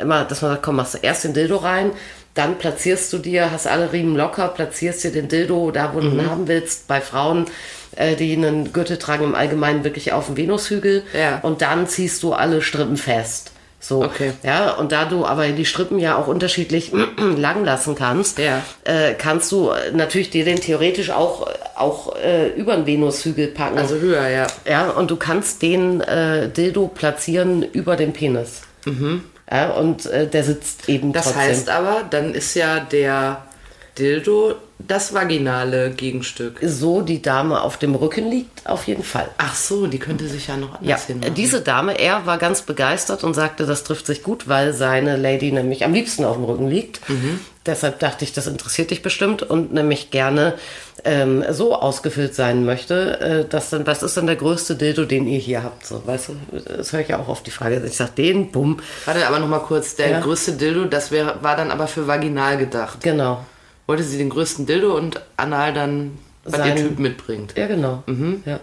immer, 0.00 0.24
dass 0.24 0.40
man 0.40 0.52
sagt, 0.52 0.62
komm, 0.62 0.76
machst 0.76 0.94
du 0.94 0.98
erst 1.02 1.24
den 1.24 1.34
Dildo 1.34 1.56
rein, 1.56 1.90
dann 2.32 2.56
platzierst 2.56 3.12
du 3.12 3.18
dir, 3.18 3.50
hast 3.50 3.66
alle 3.66 3.92
Riemen 3.92 4.16
locker, 4.16 4.48
platzierst 4.48 5.04
dir 5.04 5.12
den 5.12 5.28
Dildo 5.28 5.70
da, 5.72 5.92
wo 5.92 6.00
du 6.00 6.06
ihn 6.06 6.30
haben 6.30 6.48
willst. 6.48 6.88
Bei 6.88 7.02
Frauen, 7.02 7.46
äh, 7.98 8.14
die 8.16 8.32
einen 8.34 8.72
Gürtel 8.72 8.96
tragen, 8.96 9.24
im 9.24 9.34
Allgemeinen 9.34 9.84
wirklich 9.84 10.12
auf 10.12 10.26
dem 10.26 10.36
Venushügel. 10.36 11.02
Ja. 11.12 11.40
Und 11.42 11.60
dann 11.62 11.86
ziehst 11.86 12.22
du 12.22 12.32
alle 12.32 12.62
Strippen 12.62 12.96
fest. 12.96 13.52
So, 13.80 14.02
Okay. 14.02 14.32
ja, 14.42 14.72
und 14.72 14.90
da 14.90 15.04
du 15.04 15.24
aber 15.24 15.46
die 15.48 15.64
Strippen 15.64 16.00
ja 16.00 16.16
auch 16.16 16.26
unterschiedlich 16.26 16.90
lang 17.36 17.64
lassen 17.64 17.94
kannst, 17.94 18.38
Ja. 18.40 18.60
äh, 18.84 19.14
kannst 19.14 19.52
du 19.52 19.70
natürlich 19.92 20.30
dir 20.30 20.44
den 20.44 20.60
theoretisch 20.60 21.10
auch, 21.10 21.46
auch 21.76 22.16
äh, 22.16 22.48
über 22.56 22.74
den 22.74 22.86
Venushügel 22.86 23.46
packen. 23.48 23.78
Also 23.78 23.94
höher, 23.96 24.28
ja. 24.28 24.46
ja, 24.68 24.90
und 24.90 25.12
du 25.12 25.16
kannst 25.16 25.62
den 25.62 26.00
äh, 26.00 26.48
Dildo 26.48 26.88
platzieren 26.88 27.62
über 27.62 27.94
den 27.94 28.12
Penis. 28.12 28.62
Ja, 29.50 29.70
und 29.70 30.06
äh, 30.06 30.26
der 30.26 30.42
sitzt 30.44 30.88
eben 30.88 31.08
Mhm. 31.08 31.12
Das 31.12 31.24
trotzdem. 31.26 31.42
heißt 31.42 31.68
aber, 31.70 32.02
dann 32.10 32.34
ist 32.34 32.54
ja 32.54 32.80
der 32.80 33.42
Dildo 33.98 34.54
das 34.78 35.12
vaginale 35.12 35.90
Gegenstück. 35.90 36.58
so 36.62 37.00
die 37.02 37.20
Dame 37.20 37.60
auf 37.62 37.78
dem 37.78 37.94
Rücken 37.96 38.30
liegt, 38.30 38.64
auf 38.66 38.86
jeden 38.86 39.02
Fall. 39.02 39.28
Ach 39.38 39.54
so, 39.56 39.88
die 39.88 39.98
könnte 39.98 40.28
sich 40.28 40.46
ja 40.46 40.56
noch 40.56 40.74
anders 40.80 41.02
Ja, 41.02 41.06
hinmachen. 41.08 41.34
diese 41.34 41.60
Dame, 41.62 41.98
er 41.98 42.26
war 42.26 42.38
ganz 42.38 42.62
begeistert 42.62 43.24
und 43.24 43.34
sagte, 43.34 43.66
das 43.66 43.82
trifft 43.82 44.06
sich 44.06 44.22
gut, 44.22 44.46
weil 44.48 44.72
seine 44.72 45.16
Lady 45.16 45.50
nämlich 45.50 45.84
am 45.84 45.92
liebsten 45.92 46.24
auf 46.24 46.36
dem 46.36 46.44
Rücken 46.44 46.68
liegt. 46.68 47.00
Deshalb 47.66 47.98
dachte 47.98 48.24
ich, 48.24 48.32
das 48.32 48.46
interessiert 48.46 48.90
dich 48.92 49.02
bestimmt 49.02 49.42
und 49.42 49.74
nämlich 49.74 50.10
gerne 50.10 50.54
ähm, 51.04 51.44
so 51.50 51.74
ausgefüllt 51.74 52.34
sein 52.34 52.64
möchte, 52.64 53.20
äh, 53.20 53.44
dass 53.48 53.70
dann, 53.70 53.86
was 53.86 54.02
ist 54.02 54.16
denn 54.16 54.26
der 54.26 54.36
größte 54.36 54.74
Dildo, 54.76 55.04
den 55.04 55.26
ihr 55.26 55.38
hier 55.38 55.62
habt? 55.64 55.84
So, 55.84 56.00
weißt 56.06 56.28
du, 56.30 56.36
das 56.76 56.92
höre 56.92 57.00
ich 57.00 57.08
ja 57.08 57.18
auch 57.18 57.28
auf 57.28 57.42
die 57.42 57.50
Frage. 57.50 57.82
Ich 57.84 57.96
sag 57.96 58.14
den, 58.16 58.50
bumm, 58.52 58.78
Warte, 59.04 59.26
aber 59.26 59.38
noch 59.38 59.48
mal 59.48 59.58
kurz. 59.58 59.96
Der 59.96 60.08
Ja. 60.10 60.20
größte 60.20 60.52
Dildo, 60.52 60.84
das 60.86 61.10
wär, 61.10 61.36
war 61.42 61.56
dann 61.56 61.70
aber 61.72 61.88
für 61.88 62.06
vaginal 62.06 62.56
gedacht. 62.58 63.00
genau. 63.02 63.44
Wollte 63.88 64.02
sie 64.04 64.18
den 64.18 64.28
größten 64.28 64.66
Dildo 64.66 64.94
und 64.96 65.20
anal 65.36 65.72
dann, 65.72 66.18
was 66.44 66.56
Sein- 66.56 66.76
der 66.76 66.88
Typ 66.88 66.98
mitbringt. 67.00 67.54
Ja, 67.56 67.66
genau. 67.66 68.04
Ja. 68.44 68.60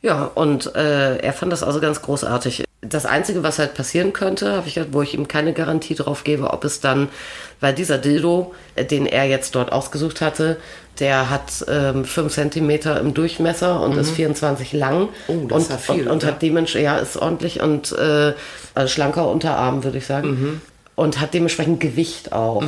Ja, 0.00 0.24
und 0.24 0.74
äh, 0.74 1.18
er 1.18 1.32
fand 1.32 1.52
das 1.52 1.62
also 1.62 1.80
ganz 1.80 2.02
großartig. 2.02 2.64
Das 2.80 3.06
Einzige, 3.06 3.44
was 3.44 3.60
halt 3.60 3.74
passieren 3.74 4.12
könnte, 4.12 4.52
habe 4.56 4.66
ich 4.66 4.74
gedacht, 4.74 4.92
wo 4.92 5.00
ich 5.02 5.14
ihm 5.14 5.28
keine 5.28 5.52
Garantie 5.52 5.94
drauf 5.94 6.24
gebe, 6.24 6.50
ob 6.50 6.64
es 6.64 6.80
dann, 6.80 7.08
weil 7.60 7.72
dieser 7.72 7.98
Dildo, 7.98 8.52
äh, 8.74 8.84
den 8.84 9.06
er 9.06 9.24
jetzt 9.26 9.54
dort 9.54 9.70
ausgesucht 9.70 10.20
hatte, 10.20 10.56
der 10.98 11.30
hat 11.30 11.64
ähm, 11.68 12.04
5 12.04 12.32
cm 12.34 12.70
im 13.00 13.14
Durchmesser 13.14 13.80
und 13.80 13.96
ist 13.96 14.10
24 14.10 14.72
lang. 14.72 15.02
Mhm. 15.02 15.08
Oh, 15.28 15.46
das 15.46 15.56
und, 15.56 15.62
ist 15.62 15.70
ja 15.70 15.76
viel, 15.94 16.04
Und, 16.08 16.10
und 16.10 16.24
hat 16.24 16.42
dementsprechend, 16.42 16.84
ja, 16.84 16.96
ist 16.96 17.16
ordentlich 17.16 17.60
und 17.60 17.92
äh, 17.92 18.32
also 18.74 18.88
schlanker 18.92 19.30
Unterarm, 19.30 19.84
würde 19.84 19.98
ich 19.98 20.06
sagen. 20.06 20.28
Mhm. 20.30 20.60
Und 20.96 21.20
hat 21.20 21.32
dementsprechend 21.34 21.80
Gewicht 21.80 22.32
auch. 22.32 22.62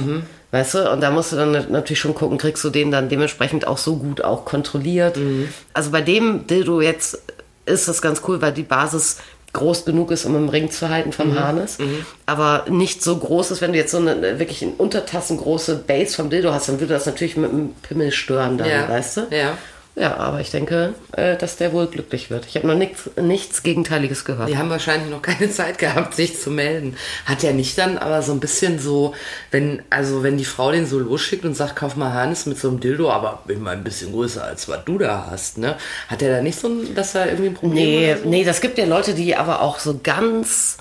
Weißt 0.54 0.74
du? 0.74 0.88
Und 0.92 1.00
da 1.00 1.10
musst 1.10 1.32
du 1.32 1.36
dann 1.36 1.50
natürlich 1.72 1.98
schon 1.98 2.14
gucken, 2.14 2.38
kriegst 2.38 2.62
du 2.62 2.70
den 2.70 2.92
dann 2.92 3.08
dementsprechend 3.08 3.66
auch 3.66 3.76
so 3.76 3.96
gut 3.96 4.22
auch 4.22 4.44
kontrolliert. 4.44 5.16
Mhm. 5.16 5.48
Also 5.72 5.90
bei 5.90 6.00
dem 6.00 6.46
Dildo 6.46 6.80
jetzt 6.80 7.20
ist 7.66 7.88
das 7.88 8.00
ganz 8.00 8.22
cool, 8.28 8.40
weil 8.40 8.52
die 8.52 8.62
Basis 8.62 9.16
groß 9.52 9.84
genug 9.84 10.12
ist, 10.12 10.24
um 10.26 10.36
im 10.36 10.48
Ring 10.48 10.70
zu 10.70 10.90
halten 10.90 11.10
vom 11.12 11.30
Mhm. 11.32 11.40
Harness, 11.40 11.78
aber 12.26 12.66
nicht 12.68 13.02
so 13.02 13.16
groß 13.16 13.50
ist, 13.50 13.60
wenn 13.62 13.72
du 13.72 13.78
jetzt 13.78 13.90
so 13.90 13.98
eine 13.98 14.38
wirklich 14.38 14.62
eine 14.62 14.72
untertassengroße 14.78 15.74
Base 15.88 16.14
vom 16.14 16.30
Dildo 16.30 16.52
hast, 16.52 16.68
dann 16.68 16.78
würde 16.78 16.94
das 16.94 17.06
natürlich 17.06 17.36
mit 17.36 17.50
dem 17.50 17.70
Pimmel 17.82 18.12
stören 18.12 18.56
dann, 18.56 18.68
Ja. 18.68 18.88
weißt 18.88 19.16
du? 19.16 19.20
Ja. 19.30 19.58
Ja, 19.96 20.16
aber 20.16 20.40
ich 20.40 20.50
denke, 20.50 20.94
äh, 21.12 21.36
dass 21.36 21.56
der 21.56 21.72
wohl 21.72 21.86
glücklich 21.86 22.28
wird. 22.28 22.46
Ich 22.46 22.56
habe 22.56 22.66
noch 22.66 22.74
nichts, 22.74 23.08
nichts 23.16 23.62
Gegenteiliges 23.62 24.24
gehört. 24.24 24.48
Die 24.48 24.58
haben 24.58 24.68
wahrscheinlich 24.68 25.08
noch 25.08 25.22
keine 25.22 25.48
Zeit 25.52 25.78
gehabt, 25.78 26.14
sich 26.14 26.40
zu 26.40 26.50
melden. 26.50 26.96
Hat 27.26 27.44
er 27.44 27.52
nicht 27.52 27.78
dann 27.78 27.96
aber 27.98 28.20
so 28.22 28.32
ein 28.32 28.40
bisschen 28.40 28.80
so, 28.80 29.14
wenn, 29.52 29.82
also 29.90 30.24
wenn 30.24 30.36
die 30.36 30.44
Frau 30.44 30.72
den 30.72 30.86
so 30.86 30.98
losschickt 30.98 31.44
und 31.44 31.54
sagt, 31.54 31.76
kauf 31.76 31.94
mal 31.94 32.12
Hannes 32.12 32.44
mit 32.46 32.58
so 32.58 32.70
einem 32.70 32.80
Dildo, 32.80 33.08
aber 33.08 33.44
immer 33.46 33.70
ein 33.70 33.84
bisschen 33.84 34.10
größer 34.10 34.42
als 34.42 34.68
was 34.68 34.84
du 34.84 34.98
da 34.98 35.28
hast, 35.30 35.58
ne? 35.58 35.76
Hat 36.08 36.22
er 36.22 36.36
da 36.38 36.42
nicht 36.42 36.58
so, 36.58 36.66
ein, 36.66 36.92
dass 36.96 37.14
er 37.14 37.26
irgendwie 37.26 37.50
ein 37.50 37.54
Problem 37.54 37.74
Nee, 37.84 38.16
so? 38.20 38.28
nee, 38.28 38.42
das 38.44 38.60
gibt 38.60 38.78
ja 38.78 38.86
Leute, 38.86 39.14
die 39.14 39.36
aber 39.36 39.62
auch 39.62 39.78
so 39.78 40.00
ganz 40.02 40.78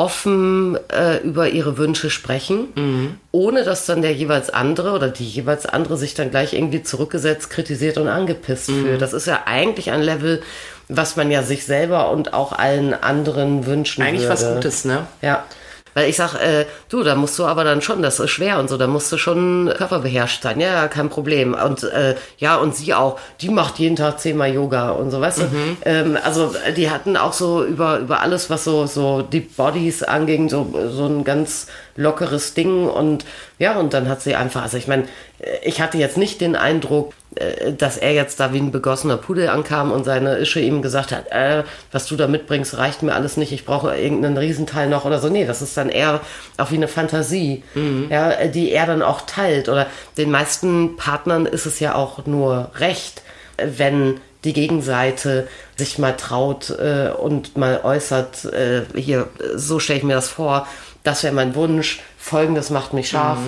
offen 0.00 0.78
äh, 0.88 1.18
über 1.18 1.48
ihre 1.50 1.76
Wünsche 1.76 2.08
sprechen, 2.08 2.68
Mhm. 2.74 3.16
ohne 3.32 3.64
dass 3.64 3.84
dann 3.84 4.00
der 4.00 4.14
jeweils 4.14 4.48
andere 4.48 4.92
oder 4.92 5.08
die 5.08 5.26
jeweils 5.28 5.66
andere 5.66 5.96
sich 5.98 6.14
dann 6.14 6.30
gleich 6.30 6.54
irgendwie 6.54 6.82
zurückgesetzt, 6.82 7.50
kritisiert 7.50 7.98
und 7.98 8.08
angepisst 8.08 8.70
Mhm. 8.70 8.82
fühlt. 8.82 9.02
Das 9.02 9.12
ist 9.12 9.26
ja 9.26 9.42
eigentlich 9.44 9.90
ein 9.90 10.00
Level, 10.02 10.40
was 10.88 11.16
man 11.16 11.30
ja 11.30 11.42
sich 11.42 11.64
selber 11.66 12.10
und 12.10 12.32
auch 12.32 12.52
allen 12.52 12.94
anderen 12.94 13.66
wünschen 13.66 14.02
Eigentlich 14.02 14.22
würde. 14.22 14.32
was 14.32 14.54
Gutes, 14.54 14.84
ne? 14.86 15.06
Ja. 15.22 15.44
Weil 15.94 16.08
ich 16.08 16.16
sag, 16.16 16.34
äh, 16.34 16.66
du, 16.88 17.02
da 17.02 17.14
musst 17.14 17.38
du 17.38 17.44
aber 17.44 17.64
dann 17.64 17.82
schon, 17.82 18.02
das 18.02 18.20
ist 18.20 18.30
schwer 18.30 18.58
und 18.58 18.68
so, 18.68 18.76
da 18.76 18.86
musst 18.86 19.10
du 19.10 19.18
schon 19.18 19.72
körperbeherrscht 19.76 20.42
sein. 20.42 20.60
Ja, 20.60 20.88
kein 20.88 21.08
Problem. 21.08 21.54
Und 21.54 21.82
äh, 21.84 22.14
ja, 22.38 22.56
und 22.56 22.76
sie 22.76 22.94
auch, 22.94 23.18
die 23.40 23.48
macht 23.48 23.78
jeden 23.78 23.96
Tag 23.96 24.20
zehnmal 24.20 24.52
Yoga 24.52 24.90
und 24.90 25.10
so, 25.10 25.20
weißt 25.20 25.38
du? 25.38 25.44
Ähm, 25.84 26.18
also 26.22 26.54
äh, 26.66 26.72
die 26.72 26.90
hatten 26.90 27.16
auch 27.16 27.32
so 27.32 27.64
über, 27.64 27.98
über 27.98 28.20
alles, 28.20 28.50
was 28.50 28.64
so, 28.64 28.86
so 28.86 29.22
Deep 29.22 29.56
Bodies 29.56 30.02
anging, 30.02 30.48
so, 30.48 30.72
so 30.90 31.06
ein 31.06 31.24
ganz 31.24 31.66
lockeres 31.96 32.54
Ding. 32.54 32.88
Und 32.88 33.24
ja, 33.58 33.78
und 33.78 33.92
dann 33.92 34.08
hat 34.08 34.22
sie 34.22 34.34
einfach, 34.34 34.62
also 34.62 34.76
ich 34.76 34.88
meine, 34.88 35.04
ich 35.62 35.80
hatte 35.80 35.98
jetzt 35.98 36.16
nicht 36.16 36.40
den 36.40 36.56
Eindruck, 36.56 37.12
äh, 37.12 37.19
dass 37.78 37.96
er 37.96 38.12
jetzt 38.12 38.40
da 38.40 38.52
wie 38.52 38.58
ein 38.58 38.72
begossener 38.72 39.16
Pudel 39.16 39.48
ankam 39.48 39.92
und 39.92 40.04
seine 40.04 40.38
Ische 40.38 40.58
ihm 40.58 40.82
gesagt 40.82 41.12
hat, 41.12 41.30
äh, 41.30 41.62
was 41.92 42.06
du 42.06 42.16
da 42.16 42.26
mitbringst, 42.26 42.76
reicht 42.76 43.02
mir 43.02 43.14
alles 43.14 43.36
nicht, 43.36 43.52
ich 43.52 43.64
brauche 43.64 43.96
irgendeinen 43.96 44.36
Riesenteil 44.36 44.88
noch 44.88 45.04
oder 45.04 45.20
so. 45.20 45.28
Nee, 45.28 45.46
das 45.46 45.62
ist 45.62 45.76
dann 45.76 45.90
eher 45.90 46.20
auch 46.58 46.72
wie 46.72 46.76
eine 46.76 46.88
Fantasie, 46.88 47.62
ja, 48.10 48.32
äh, 48.32 48.50
die 48.50 48.72
er 48.72 48.86
dann 48.86 49.02
auch 49.02 49.20
teilt. 49.22 49.68
Oder 49.68 49.86
den 50.16 50.30
meisten 50.30 50.96
Partnern 50.96 51.46
ist 51.46 51.66
es 51.66 51.78
ja 51.78 51.94
auch 51.94 52.26
nur 52.26 52.72
recht, 52.78 53.22
äh, 53.56 53.66
wenn 53.76 54.20
die 54.44 54.52
Gegenseite 54.52 55.48
sich 55.76 55.98
mal 55.98 56.16
traut 56.16 56.70
äh, 56.70 57.10
und 57.10 57.56
mal 57.56 57.80
äußert, 57.82 58.46
äh, 58.46 58.82
hier, 58.94 59.28
so 59.54 59.78
stelle 59.78 59.98
ich 59.98 60.04
mir 60.04 60.14
das 60.14 60.28
vor, 60.28 60.66
das 61.02 61.22
wäre 61.22 61.34
mein 61.34 61.54
Wunsch, 61.54 62.00
folgendes 62.18 62.68
macht 62.68 62.92
mich 62.92 63.08
scharf. 63.08 63.38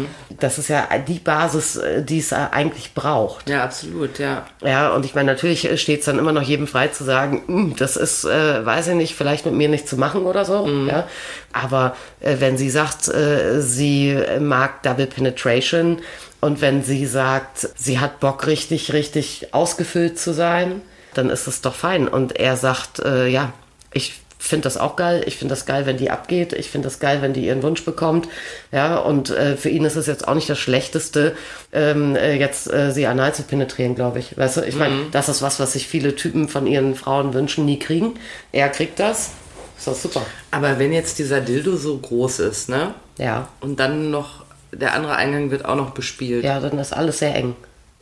Das 0.40 0.58
ist 0.58 0.68
ja 0.68 0.88
die 1.06 1.18
Basis, 1.18 1.76
äh, 1.76 2.02
die 2.02 2.18
es 2.18 2.32
äh, 2.32 2.36
eigentlich 2.50 2.94
braucht. 2.94 3.48
Ja, 3.48 3.64
absolut, 3.64 4.18
ja. 4.18 4.46
Ja, 4.62 4.94
und 4.94 5.04
ich 5.04 5.14
meine, 5.14 5.32
natürlich 5.32 5.80
steht 5.80 6.00
es 6.00 6.06
dann 6.06 6.18
immer 6.18 6.32
noch 6.32 6.42
jedem 6.42 6.66
frei 6.66 6.88
zu 6.88 7.04
sagen, 7.04 7.42
"Hm, 7.46 7.76
das 7.76 7.96
ist, 7.96 8.24
äh, 8.24 8.64
weiß 8.64 8.88
ich 8.88 8.94
nicht, 8.94 9.14
vielleicht 9.14 9.44
mit 9.44 9.54
mir 9.54 9.68
nicht 9.68 9.86
zu 9.86 9.96
machen 9.96 10.22
oder 10.22 10.46
so. 10.46 10.66
Ja? 10.86 11.06
Aber 11.52 11.94
äh, 12.20 12.36
wenn 12.38 12.56
sie 12.56 12.70
sagt, 12.70 13.08
äh, 13.08 13.60
sie 13.60 14.18
mag 14.40 14.82
Double 14.82 15.06
Penetration 15.06 16.00
und 16.42 16.60
wenn 16.60 16.82
sie 16.82 17.06
sagt, 17.06 17.68
sie 17.76 18.00
hat 18.00 18.18
Bock, 18.20 18.48
richtig, 18.48 18.92
richtig 18.92 19.54
ausgefüllt 19.54 20.18
zu 20.18 20.34
sein, 20.34 20.82
dann 21.14 21.30
ist 21.30 21.46
es 21.46 21.60
doch 21.60 21.74
fein. 21.74 22.08
Und 22.08 22.36
er 22.38 22.56
sagt, 22.56 22.98
äh, 22.98 23.28
ja, 23.28 23.52
ich 23.92 24.20
finde 24.40 24.64
das 24.64 24.76
auch 24.76 24.96
geil. 24.96 25.22
Ich 25.26 25.36
finde 25.36 25.52
das 25.52 25.66
geil, 25.66 25.86
wenn 25.86 25.98
die 25.98 26.10
abgeht. 26.10 26.52
Ich 26.52 26.68
finde 26.68 26.88
das 26.88 26.98
geil, 26.98 27.22
wenn 27.22 27.32
die 27.32 27.46
ihren 27.46 27.62
Wunsch 27.62 27.84
bekommt. 27.84 28.26
Ja, 28.72 28.98
und 28.98 29.30
äh, 29.30 29.56
für 29.56 29.68
ihn 29.68 29.84
ist 29.84 29.94
es 29.94 30.08
jetzt 30.08 30.26
auch 30.26 30.34
nicht 30.34 30.50
das 30.50 30.58
Schlechteste, 30.58 31.36
ähm, 31.72 32.16
äh, 32.16 32.34
jetzt 32.34 32.68
äh, 32.72 32.90
sie 32.90 33.06
anal 33.06 33.32
zu 33.32 33.44
penetrieren, 33.44 33.94
glaube 33.94 34.18
ich. 34.18 34.36
Weißt 34.36 34.56
du, 34.56 34.62
ich 34.62 34.74
meine, 34.74 34.96
das 35.12 35.28
ist 35.28 35.42
was, 35.42 35.60
was 35.60 35.74
sich 35.74 35.86
viele 35.86 36.16
Typen 36.16 36.48
von 36.48 36.66
ihren 36.66 36.96
Frauen 36.96 37.34
wünschen, 37.34 37.66
nie 37.66 37.78
kriegen. 37.78 38.14
Er 38.50 38.68
kriegt 38.68 38.98
das. 38.98 39.30
Ist 39.78 39.86
doch 39.86 39.94
super. 39.94 40.26
Aber 40.50 40.80
wenn 40.80 40.92
jetzt 40.92 41.20
dieser 41.20 41.40
Dildo 41.40 41.76
so 41.76 41.96
groß 41.96 42.40
ist, 42.40 42.68
ne? 42.68 42.94
Ja. 43.18 43.48
Und 43.60 43.78
dann 43.78 44.10
noch, 44.10 44.44
der 44.72 44.94
andere 44.94 45.16
Eingang 45.16 45.50
wird 45.50 45.64
auch 45.64 45.76
noch 45.76 45.90
bespielt. 45.90 46.44
Ja, 46.44 46.60
dann 46.60 46.78
ist 46.78 46.92
alles 46.92 47.18
sehr 47.18 47.34
eng. 47.34 47.54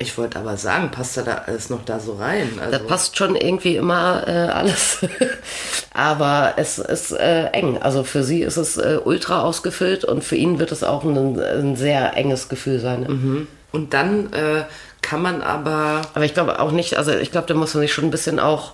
Ich 0.03 0.17
wollte 0.17 0.39
aber 0.39 0.57
sagen, 0.57 0.91
passt 0.91 1.19
da, 1.19 1.23
da 1.23 1.43
alles 1.47 1.69
noch 1.69 1.85
da 1.85 2.00
so 2.00 2.15
rein? 2.15 2.59
Also, 2.59 2.79
Da 2.79 2.79
passt 2.79 3.19
schon 3.19 3.37
irgendwie 3.37 3.77
immer 3.77 4.27
äh, 4.27 4.31
alles. 4.31 5.00
Aber 5.93 6.55
es 6.57 6.79
ist 6.79 7.12
äh, 7.12 7.49
eng. 7.49 7.77
Also 7.83 8.03
für 8.03 8.25
sie 8.25 8.41
ist 8.41 8.57
es 8.57 8.79
äh, 8.79 8.99
ultra 9.05 9.43
ausgefüllt 9.43 10.07
und 10.07 10.25
für 10.25 10.37
ihn 10.37 10.59
wird 10.59 10.73
es 10.73 10.83
auch 10.85 11.05
ein, 11.05 11.39
ein 11.39 11.77
sehr 11.77 12.17
enges 12.17 12.49
Gefühl 12.49 12.81
sein. 12.81 13.00
Ne? 13.00 13.47
Und 13.73 13.93
dann 13.93 14.33
äh, 14.33 14.65
kann 15.03 15.21
man 15.21 15.43
aber, 15.43 16.00
Aber 16.15 16.25
ich 16.25 16.33
glaube 16.33 16.61
auch 16.61 16.71
nicht, 16.71 16.97
also 16.97 17.12
ich 17.12 17.31
glaube, 17.31 17.47
da 17.49 17.53
muss 17.55 17.75
man 17.75 17.83
sich 17.83 17.93
schon 17.93 18.05
ein 18.07 18.11
bisschen 18.11 18.39
auch, 18.41 18.73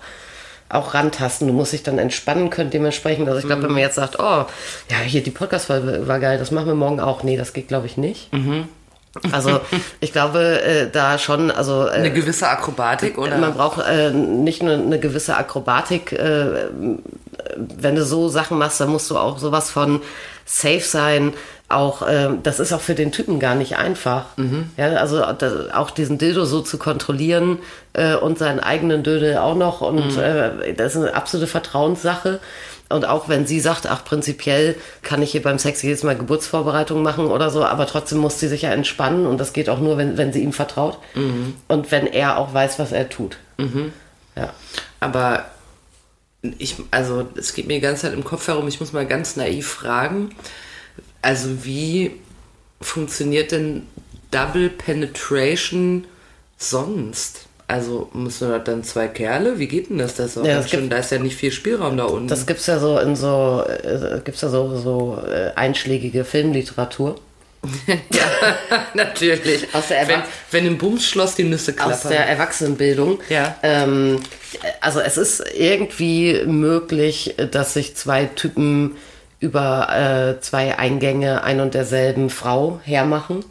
auch 0.68 0.94
rantasten. 0.94 1.46
Du 1.46 1.54
musst 1.54 1.73
dich 1.73 1.82
dann 1.82 1.99
entspannen 1.99 2.50
können 2.50 2.70
dementsprechend. 2.70 3.28
Also 3.28 3.40
ich 3.40 3.46
glaube, 3.46 3.62
wenn 3.62 3.73
man 3.73 3.80
jetzt 3.80 3.94
sagt, 3.94 4.18
oh, 4.18 4.46
ja, 4.90 4.99
hier 5.04 5.23
die 5.23 5.30
Podcast-Folge 5.30 6.08
war 6.08 6.18
geil, 6.18 6.38
das 6.38 6.50
machen 6.50 6.66
wir 6.66 6.75
morgen 6.75 7.00
auch. 7.00 7.23
Nee, 7.23 7.37
das 7.37 7.52
geht, 7.52 7.68
glaube 7.68 7.87
ich, 7.87 7.96
nicht. 7.96 8.30
Also 9.32 9.61
ich 10.00 10.12
glaube, 10.12 10.62
äh, 10.62 10.90
da 10.90 11.18
schon, 11.18 11.50
also 11.50 11.87
äh, 11.87 11.90
eine 11.90 12.12
gewisse 12.12 12.49
Akrobatik 12.49 13.18
oder? 13.18 13.38
man 13.38 13.54
braucht 13.54 13.85
äh, 13.87 14.11
nicht 14.11 14.62
nur 14.62 14.75
eine 14.75 14.99
gewisse 14.99 15.37
Akrobatik. 15.37 16.12
Äh, 16.12 16.68
wenn 17.56 17.94
du 17.94 18.04
so 18.04 18.28
Sachen 18.28 18.58
machst, 18.58 18.80
dann 18.80 18.90
musst 18.90 19.11
du 19.11 19.16
auch 19.16 19.38
sowas 19.38 19.70
von 19.70 20.02
safe 20.44 20.80
sein. 20.80 21.32
Auch 21.68 22.02
äh, 22.02 22.28
das 22.42 22.61
ist 22.61 22.73
auch 22.73 22.80
für 22.80 22.94
den 22.94 23.11
Typen 23.11 23.40
gar 23.40 23.56
nicht 23.56 23.76
einfach. 23.76 24.26
Ja, 24.76 24.87
also 24.96 25.20
das, 25.32 25.73
auch 25.73 25.90
diesen 25.90 26.16
Dildo 26.16 26.44
so 26.44 26.61
zu 26.61 26.78
kontrollieren 26.78 27.58
äh, 27.92 28.14
und 28.14 28.38
seinen 28.38 28.61
eigenen 28.61 29.02
Dödel 29.02 29.38
auch 29.38 29.56
noch. 29.56 29.80
Und 29.80 30.16
äh, 30.16 30.75
das 30.75 30.94
ist 30.94 31.02
eine 31.02 31.14
absolute 31.14 31.49
Vertrauenssache. 31.49 32.38
Und 32.88 33.04
auch 33.04 33.28
wenn 33.28 33.46
sie 33.46 33.58
sagt, 33.58 33.87
ach, 33.87 34.04
prinzipiell 34.04 34.76
kann 35.02 35.20
ich 35.23 35.32
hier 35.32 35.42
beim 35.42 35.58
Sex 35.58 35.82
jedes 35.82 36.04
Mal 36.04 36.16
Geburtsvorbereitung 36.16 37.02
machen 37.02 37.26
oder 37.26 37.50
so, 37.50 37.64
aber 37.64 37.88
trotzdem 37.88 38.18
muss 38.18 38.38
sie 38.38 38.46
sich 38.46 38.62
ja 38.62 38.70
entspannen 38.70 39.26
und 39.26 39.38
das 39.38 39.52
geht 39.52 39.68
auch 39.68 39.80
nur, 39.80 39.99
wenn, 39.99 40.16
wenn 40.16 40.32
sie 40.32 40.40
ihm 40.40 40.52
vertraut 40.52 40.99
und 41.66 41.90
wenn 41.90 42.06
er 42.06 42.38
auch 42.38 42.54
weiß, 42.54 42.78
was 42.78 42.92
er 42.92 43.08
tut. 43.08 43.38
Ja. 44.37 44.52
Aber 45.00 45.46
ich, 46.58 46.76
also 46.92 47.28
es 47.35 47.54
geht 47.54 47.66
mir 47.66 47.75
die 47.75 47.80
ganze 47.80 48.02
Zeit 48.02 48.12
im 48.12 48.23
Kopf 48.23 48.46
herum, 48.46 48.68
ich 48.68 48.78
muss 48.78 48.92
mal 48.92 49.06
ganz 49.06 49.35
naiv 49.35 49.66
fragen. 49.66 50.30
Also 51.26 51.64
wie 51.64 52.12
funktioniert 52.80 53.50
denn 53.50 53.83
Double 54.30 54.68
Penetration 54.71 56.04
sonst? 56.56 57.47
Also 57.66 58.09
müssen 58.12 58.49
wir 58.49 58.61
dann 58.61 58.85
zwei 58.85 59.09
Kerle? 59.09 59.59
Wie 59.59 59.66
geht 59.66 59.90
denn 59.90 59.99
das? 59.99 60.14
Das 60.14 60.37
Ja, 60.37 60.42
ganz 60.45 60.66
es 60.66 60.71
gibt- 60.71 60.92
da 60.92 60.99
ist 60.99 61.11
ja 61.11 61.18
nicht 61.18 61.35
viel 61.37 61.50
Spielraum 61.50 61.97
da 61.97 62.04
unten. 62.04 62.28
Das 62.28 62.47
gibt's 62.47 62.66
ja 62.68 62.78
so 62.78 62.97
in 63.00 63.16
so, 63.16 63.64
äh, 63.66 64.21
gibt's 64.25 64.40
ja 64.42 64.49
so, 64.50 64.76
so 64.78 65.21
äh, 65.28 65.50
einschlägige 65.56 66.25
Filmliteratur. 66.25 67.16
ja, 67.88 68.56
natürlich. 68.95 69.66
Aus 69.75 69.88
der 69.88 70.02
wenn, 70.06 70.21
Erwach- 70.21 70.28
wenn 70.52 70.66
im 70.66 70.78
Bumsschloss 70.78 71.35
die 71.35 71.42
Nüsse 71.42 71.73
aus 71.73 71.76
klappern. 71.76 72.11
der 72.12 72.28
Erwachsenenbildung. 72.28 73.18
Ja. 73.30 73.56
Ähm, 73.64 74.21
also 74.80 75.00
es 75.00 75.16
ist 75.16 75.42
irgendwie 75.59 76.45
möglich, 76.47 77.35
dass 77.50 77.75
sich 77.75 77.97
zwei 77.97 78.26
Typen 78.26 78.95
über 79.47 79.88
äh, 80.37 80.41
zwei 80.41 80.76
Eingänge 80.76 81.45
ein 81.45 81.61
und 81.61 81.75
derselben 81.75 82.31
Frau 82.31 82.81
hermachen. 82.83 83.45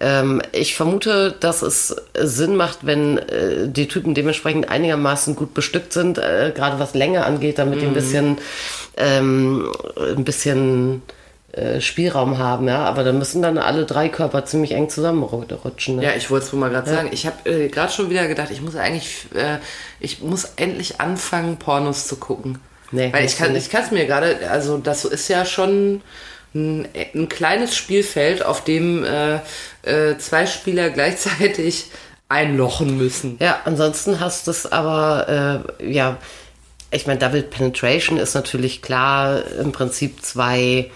Ähm, 0.00 0.42
ich 0.52 0.74
vermute, 0.74 1.34
dass 1.38 1.62
es 1.62 1.94
Sinn 2.18 2.56
macht, 2.56 2.84
wenn 2.84 3.18
äh, 3.18 3.68
die 3.68 3.86
Typen 3.86 4.14
dementsprechend 4.14 4.68
einigermaßen 4.68 5.36
gut 5.36 5.54
bestückt 5.54 5.92
sind, 5.92 6.18
äh, 6.18 6.52
gerade 6.54 6.80
was 6.80 6.94
Länge 6.94 7.24
angeht, 7.24 7.58
damit 7.58 7.80
die 7.80 7.86
ein 7.86 7.94
bisschen, 7.94 8.38
ähm, 8.96 9.72
ein 9.96 10.24
bisschen 10.24 11.02
äh, 11.52 11.80
Spielraum 11.80 12.36
haben, 12.36 12.66
ja. 12.66 12.80
Aber 12.84 13.04
da 13.04 13.12
müssen 13.12 13.40
dann 13.40 13.56
alle 13.58 13.86
drei 13.86 14.08
Körper 14.08 14.44
ziemlich 14.44 14.72
eng 14.72 14.90
zusammenrutschen. 14.90 15.96
Ne? 15.96 16.04
Ja, 16.04 16.10
ich 16.14 16.30
wollte 16.30 16.46
es 16.46 16.52
wohl 16.52 16.60
mal 16.60 16.70
gerade 16.70 16.90
sagen. 16.90 17.08
Ich 17.12 17.24
habe 17.26 17.48
äh, 17.48 17.68
gerade 17.68 17.92
schon 17.92 18.10
wieder 18.10 18.26
gedacht, 18.26 18.50
ich 18.50 18.60
muss 18.60 18.74
eigentlich, 18.74 19.28
äh, 19.34 19.58
ich 20.00 20.20
muss 20.20 20.52
endlich 20.56 21.00
anfangen, 21.00 21.58
Pornos 21.58 22.08
zu 22.08 22.16
gucken. 22.16 22.58
Nee, 22.92 23.12
Weil 23.12 23.24
ich 23.24 23.36
kann 23.36 23.54
es 23.54 23.90
mir 23.90 24.06
gerade, 24.06 24.50
also 24.50 24.78
das 24.78 25.04
ist 25.04 25.28
ja 25.28 25.44
schon 25.44 26.02
ein, 26.54 26.88
ein 27.14 27.28
kleines 27.28 27.76
Spielfeld, 27.76 28.44
auf 28.44 28.64
dem 28.64 29.04
äh, 29.04 29.36
äh, 29.82 30.18
zwei 30.18 30.46
Spieler 30.46 30.90
gleichzeitig 30.90 31.86
einlochen 32.28 32.96
müssen. 32.96 33.36
Ja, 33.40 33.60
ansonsten 33.64 34.20
hast 34.20 34.46
du 34.46 34.50
es 34.50 34.70
aber, 34.70 35.64
äh, 35.80 35.92
ja, 35.92 36.16
ich 36.90 37.06
meine, 37.06 37.18
Double 37.18 37.42
Penetration 37.42 38.18
ist 38.18 38.34
natürlich 38.34 38.82
klar 38.82 39.42
im 39.60 39.72
Prinzip 39.72 40.22
zwei 40.22 40.90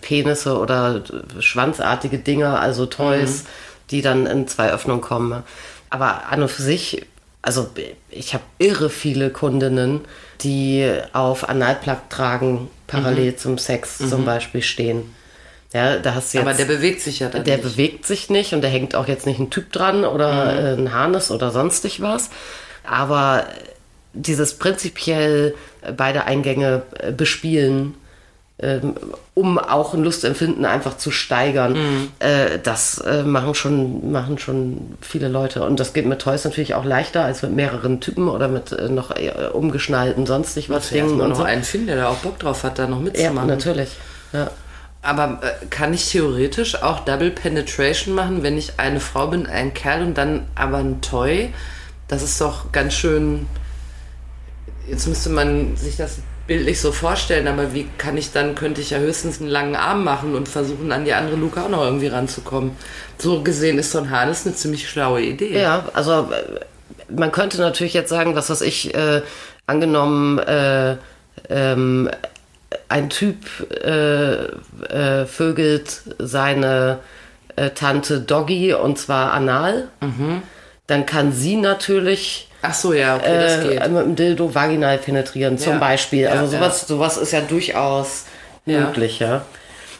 Penisse 0.00 0.58
oder 0.58 1.02
schwanzartige 1.40 2.18
Dinge, 2.18 2.58
also 2.58 2.86
Toys, 2.86 3.44
die 3.90 4.02
dann 4.02 4.26
in 4.26 4.48
zwei 4.48 4.70
Öffnungen 4.70 5.02
kommen. 5.02 5.42
Aber 5.90 6.28
an 6.28 6.42
und 6.42 6.50
für 6.50 6.62
sich, 6.62 7.06
also 7.42 7.68
ich 8.10 8.32
habe 8.34 8.44
irre 8.58 8.90
viele 8.90 9.30
Kundinnen, 9.30 10.02
die 10.42 10.90
auf 11.12 11.48
Analplug 11.48 12.08
tragen, 12.10 12.68
parallel 12.86 13.36
zum 13.36 13.58
Sex 13.58 13.98
zum 13.98 14.24
Beispiel 14.24 14.62
stehen. 14.62 15.14
Ja, 15.72 15.98
da 15.98 16.14
hast 16.16 16.34
du 16.34 16.38
jetzt 16.38 16.46
Aber 16.48 16.56
der 16.56 16.64
bewegt 16.64 17.00
sich 17.00 17.20
ja 17.20 17.28
dann 17.28 17.44
der 17.44 17.58
nicht. 17.58 17.64
bewegt 17.64 18.06
sich 18.06 18.28
nicht 18.28 18.52
und 18.54 18.62
da 18.62 18.68
hängt 18.68 18.96
auch 18.96 19.06
jetzt 19.06 19.26
nicht 19.26 19.38
ein 19.38 19.50
Typ 19.50 19.70
dran 19.70 20.04
oder 20.04 20.72
äh, 20.72 20.76
ein 20.76 20.92
Harness 20.92 21.30
oder 21.30 21.52
sonstig 21.52 22.00
was. 22.00 22.30
Aber 22.82 23.46
dieses 24.12 24.54
prinzipiell 24.58 25.54
beide 25.96 26.24
Eingänge 26.24 26.82
äh, 26.98 27.12
bespielen, 27.12 27.94
ähm, 28.62 28.94
um 29.34 29.58
auch 29.58 29.94
ein 29.94 30.02
Lustempfinden 30.04 30.64
einfach 30.66 30.96
zu 30.98 31.10
steigern, 31.10 31.76
äh, 32.18 32.58
das 32.62 32.98
äh, 32.98 33.22
machen, 33.22 33.54
schon, 33.54 34.12
machen 34.12 34.38
schon 34.38 34.96
viele 35.00 35.28
Leute. 35.28 35.64
Und 35.64 35.80
das 35.80 35.92
geht 35.92 36.06
mit 36.06 36.20
Toys 36.20 36.44
natürlich 36.44 36.74
auch 36.74 36.84
leichter 36.84 37.24
als 37.24 37.42
mit 37.42 37.52
mehreren 37.52 38.00
Typen 38.00 38.28
oder 38.28 38.48
mit 38.48 38.72
äh, 38.72 38.88
noch 38.88 39.10
äh, 39.12 39.32
umgeschnallten 39.52 40.26
sonstig 40.26 40.68
was 40.68 40.90
Dingen 40.90 41.20
und 41.20 41.30
noch 41.30 41.36
so. 41.38 41.42
einen 41.42 41.62
finden, 41.62 41.86
der 41.86 41.96
da 41.96 42.08
auch 42.08 42.16
Bock 42.18 42.38
drauf 42.38 42.64
hat, 42.64 42.78
da 42.78 42.86
noch 42.86 42.98
Ja, 42.98 43.02
mitzumachen. 43.04 43.48
natürlich. 43.48 43.96
Ja. 44.32 44.50
Aber 45.02 45.40
äh, 45.42 45.66
kann 45.70 45.94
ich 45.94 46.10
theoretisch 46.10 46.82
auch 46.82 47.00
Double 47.06 47.30
Penetration 47.30 48.14
machen, 48.14 48.42
wenn 48.42 48.58
ich 48.58 48.78
eine 48.78 49.00
Frau 49.00 49.28
bin, 49.28 49.46
ein 49.46 49.72
Kerl 49.72 50.02
und 50.02 50.18
dann 50.18 50.46
aber 50.54 50.78
ein 50.78 51.00
Toy? 51.00 51.54
Das 52.08 52.22
ist 52.22 52.38
doch 52.40 52.72
ganz 52.72 52.92
schön. 52.92 53.46
Jetzt 54.88 55.06
müsste 55.06 55.30
man 55.30 55.76
sich 55.76 55.96
das 55.96 56.18
bildlich 56.50 56.80
so 56.80 56.90
vorstellen, 56.90 57.46
aber 57.46 57.74
wie 57.74 57.86
kann 57.96 58.16
ich 58.16 58.32
dann, 58.32 58.56
könnte 58.56 58.80
ich 58.80 58.90
ja 58.90 58.98
höchstens 58.98 59.40
einen 59.40 59.48
langen 59.48 59.76
Arm 59.76 60.02
machen 60.02 60.34
und 60.34 60.48
versuchen, 60.48 60.90
an 60.90 61.04
die 61.04 61.12
andere 61.12 61.36
Luke 61.36 61.62
auch 61.62 61.68
noch 61.68 61.84
irgendwie 61.84 62.08
ranzukommen. 62.08 62.72
So 63.18 63.44
gesehen 63.44 63.78
ist 63.78 63.92
so 63.92 63.98
ein 63.98 64.10
Harness 64.10 64.44
eine 64.44 64.56
ziemlich 64.56 64.90
schlaue 64.90 65.22
Idee. 65.22 65.56
Ja, 65.60 65.84
also 65.92 66.28
äh, 66.32 67.14
man 67.14 67.30
könnte 67.30 67.58
natürlich 67.58 67.94
jetzt 67.94 68.08
sagen, 68.08 68.34
was 68.34 68.50
weiß 68.50 68.62
ich, 68.62 68.92
äh, 68.96 69.22
angenommen, 69.68 70.40
äh, 70.40 70.96
ähm, 71.48 72.10
ein 72.88 73.10
Typ 73.10 73.36
äh, 73.84 74.46
äh, 74.88 75.26
vögelt 75.26 76.02
seine 76.18 76.98
äh, 77.54 77.70
Tante 77.70 78.18
Doggy 78.22 78.74
und 78.74 78.98
zwar 78.98 79.34
anal, 79.34 79.86
dann 80.88 81.06
kann 81.06 81.32
sie 81.32 81.54
natürlich 81.54 82.49
Ach 82.62 82.74
so, 82.74 82.92
ja, 82.92 83.16
okay, 83.16 83.38
das 83.38 83.64
äh, 83.64 83.68
geht. 83.68 83.88
mit 83.90 84.02
dem 84.04 84.16
Dildo 84.16 84.54
vaginal 84.54 84.98
penetrieren, 84.98 85.56
zum 85.58 85.74
Ja. 85.74 85.78
Beispiel. 85.78 86.20
Ja, 86.22 86.30
Also 86.32 86.56
sowas, 86.56 86.86
sowas 86.86 87.16
ist 87.16 87.32
ja 87.32 87.40
durchaus 87.40 88.24
Ja. 88.66 88.80
möglich, 88.80 89.18
ja. 89.18 89.42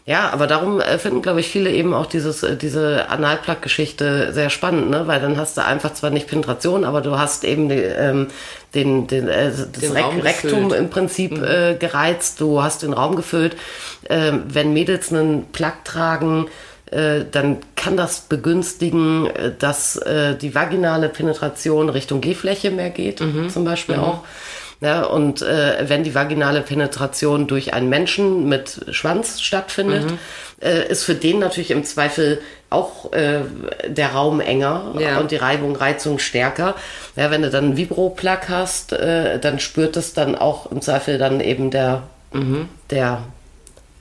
Ja, 0.06 0.30
aber 0.30 0.46
darum 0.46 0.80
äh, 0.80 0.98
finden, 0.98 1.22
glaube 1.22 1.40
ich, 1.40 1.48
viele 1.48 1.70
eben 1.70 1.94
auch 1.94 2.06
dieses, 2.06 2.42
äh, 2.42 2.56
diese 2.56 3.08
Analplug-Geschichte 3.10 4.32
sehr 4.32 4.50
spannend, 4.50 4.90
ne? 4.90 5.06
Weil 5.06 5.20
dann 5.20 5.36
hast 5.36 5.56
du 5.56 5.64
einfach 5.64 5.92
zwar 5.94 6.10
nicht 6.10 6.26
Penetration, 6.26 6.84
aber 6.84 7.00
du 7.00 7.18
hast 7.18 7.44
eben 7.44 7.68
die, 7.68 7.76
ähm, 7.76 8.28
den, 8.74 9.06
den, 9.06 9.28
äh, 9.28 9.50
das 9.50 9.70
Den 9.72 9.92
Rek 9.92 10.24
Rektum 10.24 10.72
im 10.72 10.90
Prinzip 10.90 11.40
äh, 11.42 11.74
gereizt, 11.74 12.40
du 12.40 12.62
hast 12.62 12.82
den 12.82 12.92
Raum 12.92 13.14
gefüllt. 13.14 13.56
Ähm, 14.08 14.44
wenn 14.48 14.72
Mädels 14.72 15.12
einen 15.12 15.44
Plug 15.52 15.72
tragen, 15.84 16.46
äh, 16.90 17.24
dann 17.30 17.58
kann 17.76 17.96
das 17.96 18.20
begünstigen, 18.22 19.26
äh, 19.26 19.52
dass 19.58 19.96
äh, 19.96 20.34
die 20.36 20.54
vaginale 20.54 21.08
Penetration 21.08 21.88
Richtung 21.88 22.20
G-Fläche 22.20 22.70
mehr 22.70 22.90
geht, 22.90 23.18
zum 23.52 23.64
Beispiel 23.64 23.96
auch. 23.96 24.20
Ja, 24.82 25.02
und 25.02 25.42
äh, 25.42 25.84
wenn 25.88 26.04
die 26.04 26.14
vaginale 26.14 26.62
Penetration 26.62 27.46
durch 27.46 27.74
einen 27.74 27.90
Menschen 27.90 28.48
mit 28.48 28.80
Schwanz 28.92 29.42
stattfindet, 29.42 30.06
äh, 30.62 30.88
ist 30.88 31.04
für 31.04 31.14
den 31.14 31.38
natürlich 31.38 31.70
im 31.70 31.84
Zweifel 31.84 32.40
auch 32.70 33.12
äh, 33.12 33.40
der 33.86 34.12
Raum 34.12 34.40
enger 34.40 34.94
Ja. 34.98 35.18
und 35.18 35.32
die 35.32 35.36
Reibung, 35.36 35.76
Reizung 35.76 36.18
stärker. 36.18 36.76
Ja, 37.14 37.30
wenn 37.30 37.42
du 37.42 37.50
dann 37.50 37.64
einen 37.64 37.76
Vibro-Plug 37.76 38.48
hast, 38.48 38.94
äh, 38.94 39.38
dann 39.38 39.58
spürt 39.60 39.98
es 39.98 40.14
dann 40.14 40.34
auch 40.34 40.70
im 40.72 40.80
Zweifel 40.80 41.18
dann 41.18 41.40
eben 41.40 41.70
der, 41.70 42.04
der 42.90 43.22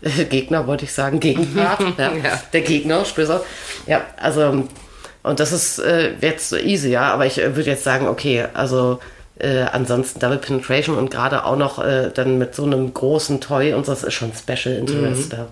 äh, 0.02 0.26
Gegner, 0.30 0.68
wollte 0.68 0.86
ich 0.86 0.94
sagen, 0.94 1.20
Gegenpart. 1.20 1.82
ja. 1.98 2.14
Ja. 2.14 2.42
Der 2.54 2.62
Gegner, 2.62 3.04
du? 3.16 3.42
Ja, 3.88 4.06
also, 4.18 4.68
und 5.24 5.40
das 5.40 5.52
ist 5.52 5.80
äh, 5.80 6.14
jetzt 6.22 6.54
easy, 6.54 6.90
ja, 6.90 7.14
aber 7.14 7.26
ich 7.26 7.40
äh, 7.40 7.56
würde 7.56 7.70
jetzt 7.70 7.84
sagen, 7.84 8.08
okay, 8.08 8.46
also 8.54 9.00
äh, 9.40 9.62
ansonsten 9.72 10.20
Double 10.20 10.38
Penetration 10.38 10.98
und 10.98 11.12
gerade 11.12 11.46
auch 11.46 11.56
noch 11.56 11.84
äh, 11.84 12.12
dann 12.14 12.38
mit 12.38 12.56
so 12.56 12.66
einem 12.66 12.94
großen 12.94 13.42
Toy 13.42 13.74
und 13.74 13.86
so, 13.86 13.94
das 13.94 14.04
ist 14.04 14.14
schon 14.14 14.32
Special 14.34 14.76
Interest. 14.76 15.34
Ja. 15.34 15.48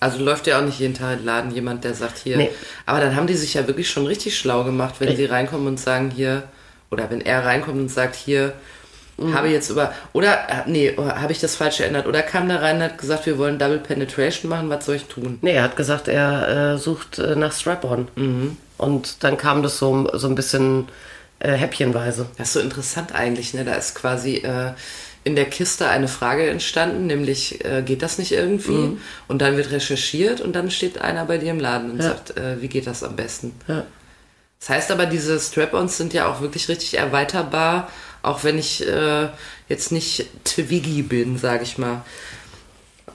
Also 0.00 0.18
läuft 0.18 0.48
ja 0.48 0.58
auch 0.58 0.64
nicht 0.64 0.80
jeden 0.80 0.94
Tag 0.94 1.20
im 1.20 1.24
Laden 1.24 1.52
jemand, 1.52 1.84
der 1.84 1.94
sagt 1.94 2.18
hier. 2.18 2.36
Nee. 2.36 2.50
Aber 2.86 3.00
dann 3.00 3.14
haben 3.14 3.28
die 3.28 3.34
sich 3.34 3.54
ja 3.54 3.68
wirklich 3.68 3.88
schon 3.88 4.06
richtig 4.06 4.36
schlau 4.36 4.64
gemacht, 4.64 4.96
wenn 4.98 5.14
sie 5.14 5.26
reinkommen 5.26 5.68
und 5.68 5.78
sagen 5.78 6.10
hier, 6.10 6.42
oder 6.90 7.08
wenn 7.08 7.20
er 7.20 7.44
reinkommt 7.44 7.78
und 7.78 7.88
sagt 7.88 8.16
hier, 8.16 8.52
Mhm. 9.18 9.34
habe 9.34 9.48
jetzt 9.48 9.70
über, 9.70 9.92
oder, 10.12 10.48
äh, 10.48 10.62
nee, 10.66 10.96
habe 10.96 11.32
ich 11.32 11.40
das 11.40 11.56
falsch 11.56 11.80
erinnert? 11.80 12.06
Oder 12.06 12.22
kam 12.22 12.48
da 12.48 12.56
rein 12.56 12.76
und 12.76 12.82
hat 12.82 12.98
gesagt, 12.98 13.26
wir 13.26 13.38
wollen 13.38 13.58
Double 13.58 13.78
Penetration 13.78 14.48
machen, 14.48 14.70
was 14.70 14.86
soll 14.86 14.96
ich 14.96 15.04
tun? 15.04 15.38
Nee, 15.42 15.52
er 15.52 15.62
hat 15.62 15.76
gesagt, 15.76 16.08
er 16.08 16.74
äh, 16.74 16.78
sucht 16.78 17.18
äh, 17.18 17.36
nach 17.36 17.52
Strap-on. 17.52 18.08
Und 18.78 19.22
dann 19.22 19.36
kam 19.36 19.62
das 19.62 19.78
so, 19.78 20.08
so 20.14 20.26
ein 20.28 20.34
bisschen 20.34 20.88
äh, 21.38 21.52
häppchenweise. 21.52 22.26
Das 22.38 22.48
ist 22.48 22.54
so 22.54 22.60
interessant 22.60 23.14
eigentlich, 23.14 23.54
ne? 23.54 23.64
Da 23.64 23.74
ist 23.74 23.94
quasi 23.94 24.36
äh, 24.36 24.72
in 25.24 25.36
der 25.36 25.46
Kiste 25.46 25.88
eine 25.88 26.08
Frage 26.08 26.48
entstanden, 26.48 27.06
nämlich 27.06 27.64
äh, 27.64 27.82
geht 27.82 28.02
das 28.02 28.18
nicht 28.18 28.32
irgendwie? 28.32 28.72
Mhm. 28.72 29.00
Und 29.28 29.40
dann 29.40 29.56
wird 29.56 29.70
recherchiert 29.70 30.40
und 30.40 30.54
dann 30.54 30.70
steht 30.70 31.00
einer 31.00 31.24
bei 31.26 31.38
dir 31.38 31.52
im 31.52 31.60
Laden 31.60 31.92
und 31.92 32.02
sagt, 32.02 32.36
äh, 32.36 32.60
wie 32.60 32.68
geht 32.68 32.86
das 32.86 33.04
am 33.04 33.14
besten? 33.14 33.52
Ja. 33.68 33.84
Das 34.58 34.68
heißt 34.68 34.90
aber, 34.90 35.06
diese 35.06 35.38
Strap-ons 35.38 35.96
sind 35.96 36.12
ja 36.12 36.26
auch 36.26 36.40
wirklich 36.40 36.68
richtig 36.68 36.96
erweiterbar, 36.96 37.88
auch 38.22 38.44
wenn 38.44 38.58
ich 38.58 38.86
äh, 38.86 39.28
jetzt 39.68 39.92
nicht 39.92 40.26
Twiggy 40.44 41.02
bin, 41.02 41.38
sage 41.38 41.62
ich 41.64 41.78
mal. 41.78 42.02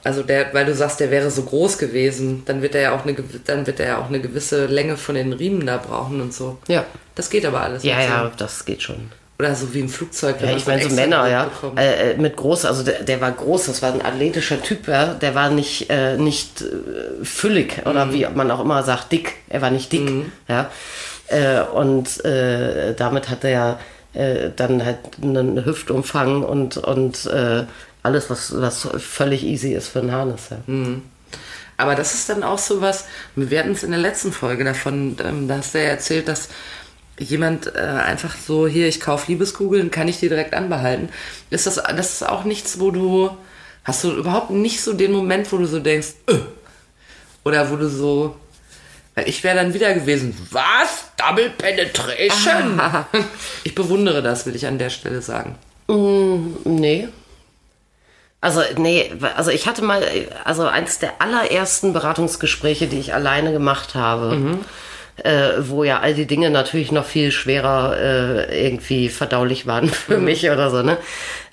Also 0.04 0.22
der, 0.22 0.54
weil 0.54 0.64
du 0.64 0.74
sagst, 0.74 1.00
der 1.00 1.10
wäre 1.10 1.30
so 1.30 1.42
groß 1.42 1.76
gewesen, 1.78 2.42
dann 2.46 2.62
wird 2.62 2.74
er 2.74 2.80
ja 2.82 2.92
auch 2.94 3.04
eine, 3.04 3.16
dann 3.46 3.66
wird 3.66 3.80
er 3.80 3.86
ja 3.86 3.98
auch 3.98 4.06
eine 4.08 4.20
gewisse 4.20 4.66
Länge 4.66 4.96
von 4.96 5.16
den 5.16 5.32
Riemen 5.32 5.66
da 5.66 5.76
brauchen 5.76 6.20
und 6.20 6.32
so. 6.32 6.58
Ja. 6.68 6.84
Das 7.14 7.30
geht 7.30 7.44
aber 7.44 7.62
alles. 7.62 7.82
Ja, 7.82 7.96
mit 7.96 8.06
so. 8.06 8.12
ja, 8.12 8.32
das 8.36 8.64
geht 8.64 8.82
schon. 8.82 9.10
Oder 9.40 9.54
so 9.54 9.72
wie 9.74 9.80
im 9.80 9.88
Flugzeug. 9.88 10.36
wenn 10.40 10.50
Ja, 10.50 10.56
ich 10.56 10.66
meine, 10.66 10.82
so 10.82 10.94
Männer, 10.94 11.28
ja. 11.28 11.50
Äh, 11.76 12.12
äh, 12.12 12.16
mit 12.16 12.36
groß, 12.36 12.64
also 12.64 12.82
der, 12.82 13.02
der 13.02 13.20
war 13.20 13.30
groß, 13.32 13.66
das 13.66 13.82
war 13.82 13.92
ein 13.92 14.04
athletischer 14.04 14.60
Typ, 14.62 14.88
ja. 14.88 15.14
Der 15.14 15.34
war 15.34 15.50
nicht, 15.50 15.90
äh, 15.90 16.16
nicht 16.16 16.60
äh, 16.62 17.24
füllig 17.24 17.82
oder 17.84 18.06
Mhm. 18.06 18.12
wie 18.14 18.26
man 18.34 18.50
auch 18.50 18.60
immer 18.60 18.82
sagt, 18.82 19.12
dick. 19.12 19.34
Er 19.48 19.62
war 19.62 19.70
nicht 19.70 19.92
dick, 19.92 20.08
ja. 20.48 20.70
Äh, 21.28 21.60
und 21.72 22.24
äh, 22.24 22.94
damit 22.94 23.28
hat 23.28 23.44
er 23.44 23.50
ja 23.50 23.80
äh, 24.18 24.50
dann 24.54 24.84
halt 24.84 24.98
einen 25.22 25.64
Hüftumfang 25.64 26.42
und, 26.42 26.76
und 26.76 27.26
äh, 27.26 27.64
alles, 28.02 28.28
was, 28.30 28.60
was 28.60 28.88
völlig 28.98 29.44
easy 29.44 29.72
ist 29.74 29.88
für 29.88 30.00
einen 30.00 30.12
Harness, 30.12 30.48
ja. 30.50 30.58
Mhm. 30.66 31.02
Aber 31.76 31.94
das 31.94 32.14
ist 32.14 32.28
dann 32.28 32.42
auch 32.42 32.58
so 32.58 32.80
was, 32.80 33.04
wir 33.36 33.60
hatten 33.60 33.70
es 33.70 33.84
in 33.84 33.92
der 33.92 34.00
letzten 34.00 34.32
Folge 34.32 34.64
davon, 34.64 35.16
ähm, 35.24 35.46
da 35.46 35.58
hast 35.58 35.74
du 35.74 35.78
ja 35.78 35.84
erzählt, 35.84 36.26
dass 36.26 36.48
jemand 37.20 37.72
äh, 37.76 37.78
einfach 37.78 38.36
so, 38.36 38.66
hier, 38.66 38.88
ich 38.88 38.98
kaufe 38.98 39.30
Liebeskugeln, 39.30 39.92
kann 39.92 40.08
ich 40.08 40.18
die 40.18 40.28
direkt 40.28 40.54
anbehalten. 40.54 41.08
Ist 41.50 41.68
das, 41.68 41.76
das 41.76 42.14
ist 42.14 42.28
auch 42.28 42.42
nichts, 42.42 42.80
wo 42.80 42.90
du, 42.90 43.30
hast 43.84 44.02
du 44.02 44.10
überhaupt 44.10 44.50
nicht 44.50 44.80
so 44.80 44.92
den 44.92 45.12
Moment, 45.12 45.52
wo 45.52 45.58
du 45.58 45.66
so 45.66 45.78
denkst, 45.78 46.14
äh, 46.26 46.34
oder 47.44 47.70
wo 47.70 47.76
du 47.76 47.88
so, 47.88 48.34
ich 49.26 49.44
wäre 49.44 49.56
dann 49.56 49.74
wieder 49.74 49.94
gewesen, 49.94 50.36
was? 50.50 51.07
Double 51.18 51.50
Penetration? 51.50 52.80
ich 53.64 53.74
bewundere 53.74 54.22
das, 54.22 54.46
will 54.46 54.56
ich 54.56 54.66
an 54.66 54.78
der 54.78 54.90
Stelle 54.90 55.20
sagen. 55.20 55.56
Nee. 56.64 57.08
Also, 58.40 58.62
nee, 58.76 59.12
also 59.36 59.50
ich 59.50 59.66
hatte 59.66 59.82
mal, 59.82 60.02
also 60.44 60.66
eins 60.66 61.00
der 61.00 61.20
allerersten 61.20 61.92
Beratungsgespräche, 61.92 62.86
die 62.86 63.00
ich 63.00 63.12
alleine 63.12 63.52
gemacht 63.52 63.96
habe, 63.96 64.58
äh, 65.24 65.54
wo 65.60 65.82
ja 65.82 65.98
all 65.98 66.14
die 66.14 66.26
Dinge 66.26 66.50
natürlich 66.50 66.92
noch 66.92 67.04
viel 67.04 67.32
schwerer 67.32 67.96
äh, 67.98 68.66
irgendwie 68.66 69.08
verdaulich 69.08 69.66
waren 69.66 69.88
für 69.88 70.18
mich 70.18 70.48
oder 70.50 70.70
so, 70.70 70.82
ne? 70.82 70.98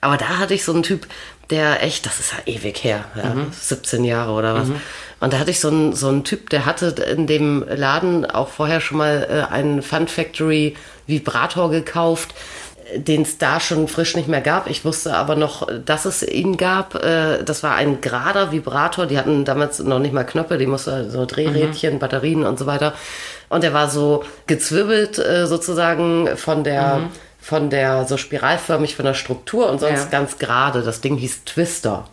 Aber 0.01 0.17
da 0.17 0.37
hatte 0.37 0.53
ich 0.53 0.63
so 0.63 0.73
einen 0.73 0.83
Typ, 0.83 1.07
der 1.49 1.83
echt, 1.83 2.05
das 2.05 2.19
ist 2.19 2.31
ja 2.33 2.51
ewig 2.53 2.83
her, 2.83 3.05
ja, 3.15 3.33
17 3.59 4.03
Jahre 4.03 4.31
oder 4.33 4.55
was. 4.55 4.67
Und 5.19 5.33
da 5.33 5.39
hatte 5.39 5.51
ich 5.51 5.59
so 5.59 5.69
einen, 5.69 5.93
so 5.93 6.07
einen 6.09 6.23
Typ, 6.23 6.49
der 6.49 6.65
hatte 6.65 6.87
in 6.87 7.25
dem 7.27 7.63
Laden 7.67 8.25
auch 8.25 8.49
vorher 8.49 8.81
schon 8.81 8.97
mal 8.97 9.27
äh, 9.49 9.53
einen 9.53 9.81
Fun 9.81 10.07
Factory 10.07 10.75
Vibrator 11.07 11.69
gekauft, 11.71 12.33
den 12.95 13.23
es 13.23 13.37
da 13.39 13.59
schon 13.59 13.87
frisch 13.87 14.15
nicht 14.15 14.27
mehr 14.27 14.41
gab. 14.41 14.69
Ich 14.69 14.85
wusste 14.85 15.15
aber 15.15 15.35
noch, 15.35 15.67
dass 15.85 16.05
es 16.05 16.21
ihn 16.21 16.57
gab. 16.57 16.95
Äh, 16.95 17.43
Das 17.43 17.63
war 17.63 17.75
ein 17.75 18.01
gerader 18.01 18.51
Vibrator. 18.51 19.05
Die 19.07 19.17
hatten 19.17 19.45
damals 19.45 19.79
noch 19.79 19.99
nicht 19.99 20.13
mal 20.13 20.23
Knöpfe, 20.25 20.57
die 20.57 20.67
musste 20.67 21.09
so 21.09 21.25
Drehrädchen, 21.25 21.97
Batterien 21.99 22.43
und 22.43 22.59
so 22.59 22.65
weiter. 22.67 22.93
Und 23.49 23.63
der 23.63 23.73
war 23.73 23.89
so 23.89 24.23
gezwirbelt 24.47 25.17
äh, 25.17 25.47
sozusagen 25.47 26.35
von 26.35 26.63
der 26.63 27.01
von 27.45 27.69
der 27.69 28.05
so 28.07 28.17
spiralförmig 28.17 28.95
von 28.95 29.05
der 29.05 29.13
Struktur 29.13 29.69
und 29.69 29.79
sonst 29.79 30.05
Ja. 30.05 30.09
ganz 30.09 30.39
gerade. 30.39 30.81
Das 30.81 31.01
Ding 31.01 31.15
hieß 31.15 31.43
Twister. 31.45 32.07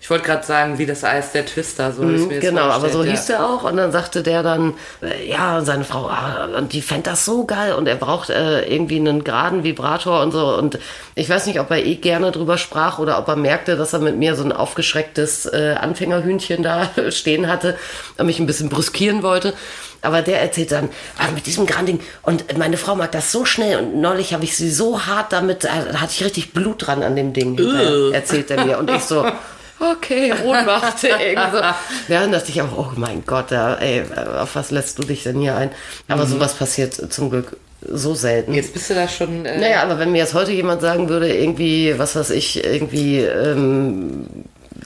Ich 0.00 0.08
wollte 0.08 0.24
gerade 0.24 0.46
sagen, 0.46 0.78
wie 0.78 0.86
das 0.86 1.04
Eis 1.04 1.32
der 1.32 1.44
Twister, 1.44 1.92
so 1.92 2.02
ist 2.08 2.28
mir 2.28 2.36
das 2.36 2.48
Genau, 2.48 2.62
aber 2.62 2.88
so 2.88 3.02
vorgestellt, 3.02 3.10
hieß 3.18 3.26
der 3.26 3.44
auch. 3.46 3.64
Und 3.64 3.76
dann 3.76 3.92
sagte 3.92 4.22
der 4.22 4.42
dann, 4.42 4.72
äh, 5.02 5.28
ja, 5.28 5.60
seine 5.60 5.84
Frau, 5.84 6.08
ah, 6.08 6.48
und 6.56 6.72
die 6.72 6.80
fände 6.80 7.10
das 7.10 7.26
so 7.26 7.44
geil 7.44 7.74
und 7.74 7.86
er 7.88 7.96
braucht 7.96 8.30
äh, 8.30 8.62
irgendwie 8.62 8.96
einen 8.98 9.24
geraden 9.24 9.64
Vibrator 9.64 10.22
und 10.22 10.32
so. 10.32 10.56
Und 10.56 10.78
ich 11.14 11.28
weiß 11.28 11.44
nicht, 11.44 11.60
ob 11.60 11.70
er 11.70 11.84
eh 11.84 11.96
gerne 11.96 12.32
drüber 12.32 12.56
sprach 12.56 12.98
oder 12.98 13.18
ob 13.18 13.28
er 13.28 13.36
merkte, 13.36 13.76
dass 13.76 13.92
er 13.92 13.98
mit 13.98 14.16
mir 14.16 14.34
so 14.34 14.44
ein 14.44 14.52
aufgeschrecktes 14.52 15.44
äh, 15.44 15.74
Anfängerhühnchen 15.78 16.62
da 16.62 16.88
stehen 17.10 17.48
hatte 17.48 17.76
und 18.16 18.24
mich 18.24 18.38
ein 18.40 18.46
bisschen 18.46 18.70
brüskieren 18.70 19.22
wollte. 19.22 19.52
Aber 20.00 20.22
der 20.22 20.40
erzählt 20.40 20.70
dann, 20.72 20.88
ah, 21.18 21.30
mit 21.34 21.46
diesem 21.46 21.66
Granding 21.66 22.00
und 22.22 22.56
meine 22.56 22.76
Frau 22.76 22.94
mag 22.94 23.10
das 23.12 23.32
so 23.32 23.44
schnell 23.44 23.78
und 23.78 24.00
neulich 24.00 24.32
habe 24.32 24.44
ich 24.44 24.56
sie 24.56 24.70
so 24.70 25.06
hart 25.06 25.32
damit, 25.32 25.64
äh, 25.64 25.68
da 25.92 26.00
hatte 26.00 26.12
ich 26.12 26.24
richtig 26.24 26.52
Blut 26.52 26.86
dran 26.86 27.02
an 27.02 27.16
dem 27.16 27.32
Ding, 27.32 27.56
hinterher, 27.56 28.14
erzählt 28.14 28.50
er 28.50 28.64
mir. 28.64 28.78
Und 28.78 28.90
ich 28.90 29.02
so, 29.02 29.26
okay, 29.80 30.32
Ohnmacht. 30.44 31.00
so. 31.00 31.08
Ja, 32.08 32.20
dann 32.20 32.32
dachte 32.32 32.50
ich 32.50 32.62
auch, 32.62 32.76
oh 32.76 32.92
mein 32.96 33.24
Gott, 33.26 33.50
ja, 33.50 33.74
ey, 33.74 34.04
auf 34.40 34.54
was 34.54 34.70
lässt 34.70 34.98
du 34.98 35.02
dich 35.02 35.24
denn 35.24 35.40
hier 35.40 35.56
ein? 35.56 35.70
Aber 36.08 36.26
sowas 36.26 36.54
passiert 36.54 37.12
zum 37.12 37.30
Glück 37.30 37.56
so 37.80 38.14
selten. 38.14 38.54
Jetzt 38.54 38.72
bist 38.72 38.90
du 38.90 38.94
da 38.94 39.06
schon. 39.08 39.44
Äh, 39.46 39.58
Naja, 39.60 39.82
aber 39.82 39.98
wenn 39.98 40.10
mir 40.12 40.18
jetzt 40.18 40.34
heute 40.34 40.52
jemand 40.52 40.80
sagen 40.80 41.08
würde, 41.08 41.32
irgendwie, 41.32 41.96
was 41.98 42.16
weiß 42.16 42.30
ich, 42.30 42.64
irgendwie, 42.64 43.20
ähm, 43.20 44.26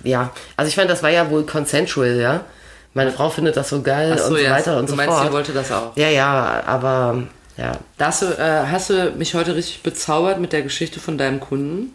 ja, 0.04 0.30
also 0.56 0.68
ich 0.68 0.76
meine, 0.76 0.88
das 0.90 1.02
war 1.02 1.10
ja 1.10 1.30
wohl 1.30 1.44
consensual, 1.44 2.16
ja. 2.20 2.44
Meine 2.94 3.10
Frau 3.12 3.30
findet 3.30 3.56
das 3.56 3.68
so 3.70 3.82
geil 3.82 4.18
so, 4.18 4.24
und 4.24 4.30
so 4.32 4.36
ja, 4.38 4.50
weiter 4.50 4.78
und 4.78 4.86
du 4.86 4.90
so 4.90 4.96
meinst, 4.96 5.14
fort. 5.14 5.26
sie 5.26 5.32
wollte 5.32 5.52
das 5.52 5.72
auch. 5.72 5.96
Ja, 5.96 6.08
ja, 6.08 6.62
aber 6.66 7.22
ja. 7.56 7.72
Da 7.98 8.06
hast 8.06 8.22
du, 8.22 8.26
äh, 8.26 8.66
hast 8.70 8.90
du 8.90 9.12
mich 9.16 9.34
heute 9.34 9.54
richtig 9.56 9.82
bezaubert 9.82 10.40
mit 10.40 10.52
der 10.52 10.62
Geschichte 10.62 11.00
von 11.00 11.16
deinem 11.18 11.40
Kunden. 11.40 11.92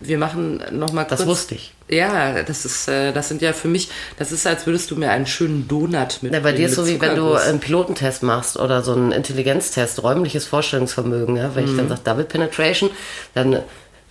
Wir 0.00 0.18
machen 0.18 0.62
nochmal 0.72 1.06
kurz. 1.06 1.18
Das 1.20 1.28
wusste 1.28 1.54
ich. 1.54 1.74
Ja, 1.88 2.42
das 2.42 2.64
ist, 2.64 2.88
äh, 2.88 3.12
das 3.12 3.28
sind 3.28 3.42
ja 3.42 3.52
für 3.52 3.68
mich, 3.68 3.88
das 4.18 4.32
ist, 4.32 4.46
als 4.46 4.66
würdest 4.66 4.90
du 4.90 4.96
mir 4.96 5.10
einen 5.10 5.26
schönen 5.26 5.68
Donut 5.68 6.18
mit. 6.22 6.32
Ja, 6.32 6.40
bei 6.40 6.52
dir 6.52 6.66
ist 6.66 6.74
so 6.76 6.86
wie 6.86 7.00
wenn 7.00 7.14
du 7.16 7.34
einen 7.34 7.60
Pilotentest 7.60 8.22
machst 8.22 8.56
oder 8.56 8.82
so 8.82 8.92
einen 8.94 9.12
Intelligenztest, 9.12 10.02
räumliches 10.02 10.46
Vorstellungsvermögen, 10.46 11.36
ja. 11.36 11.54
Wenn 11.54 11.64
ich 11.66 11.72
Mhm. 11.72 11.76
dann 11.78 11.88
sage 11.90 12.00
Double 12.04 12.24
Penetration, 12.24 12.90
dann 13.34 13.58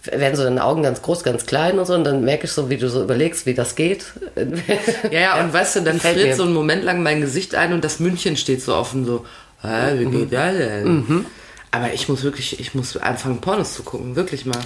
werden 0.03 0.35
so 0.35 0.43
deine 0.43 0.63
Augen 0.63 0.83
ganz 0.83 1.01
groß, 1.01 1.23
ganz 1.23 1.45
klein 1.45 1.77
und 1.79 1.85
so 1.85 1.93
und 1.93 2.03
dann 2.03 2.23
merke 2.23 2.45
ich 2.45 2.51
so, 2.51 2.69
wie 2.69 2.77
du 2.77 2.89
so 2.89 3.03
überlegst, 3.03 3.45
wie 3.45 3.53
das 3.53 3.75
geht. 3.75 4.05
Ja, 5.11 5.19
ja, 5.19 5.43
und 5.43 5.53
weißt 5.53 5.77
du, 5.77 5.81
dann 5.81 5.99
friert 6.01 6.15
mir. 6.15 6.35
so 6.35 6.43
einen 6.43 6.53
Moment 6.53 6.83
lang 6.83 7.03
mein 7.03 7.21
Gesicht 7.21 7.55
ein 7.55 7.73
und 7.73 7.83
das 7.83 7.99
Mündchen 7.99 8.37
steht 8.37 8.61
so 8.61 8.75
offen, 8.75 9.05
so, 9.05 9.25
hä, 9.61 9.99
wie 9.99 10.05
geht 10.05 10.33
das 10.33 10.55
denn? 10.57 11.25
Aber 11.73 11.93
ich 11.93 12.09
muss 12.09 12.23
wirklich, 12.23 12.59
ich 12.59 12.75
muss 12.75 12.97
anfangen, 12.97 13.39
Pornos 13.39 13.75
zu 13.75 13.83
gucken, 13.83 14.17
wirklich 14.17 14.45
mal. 14.45 14.59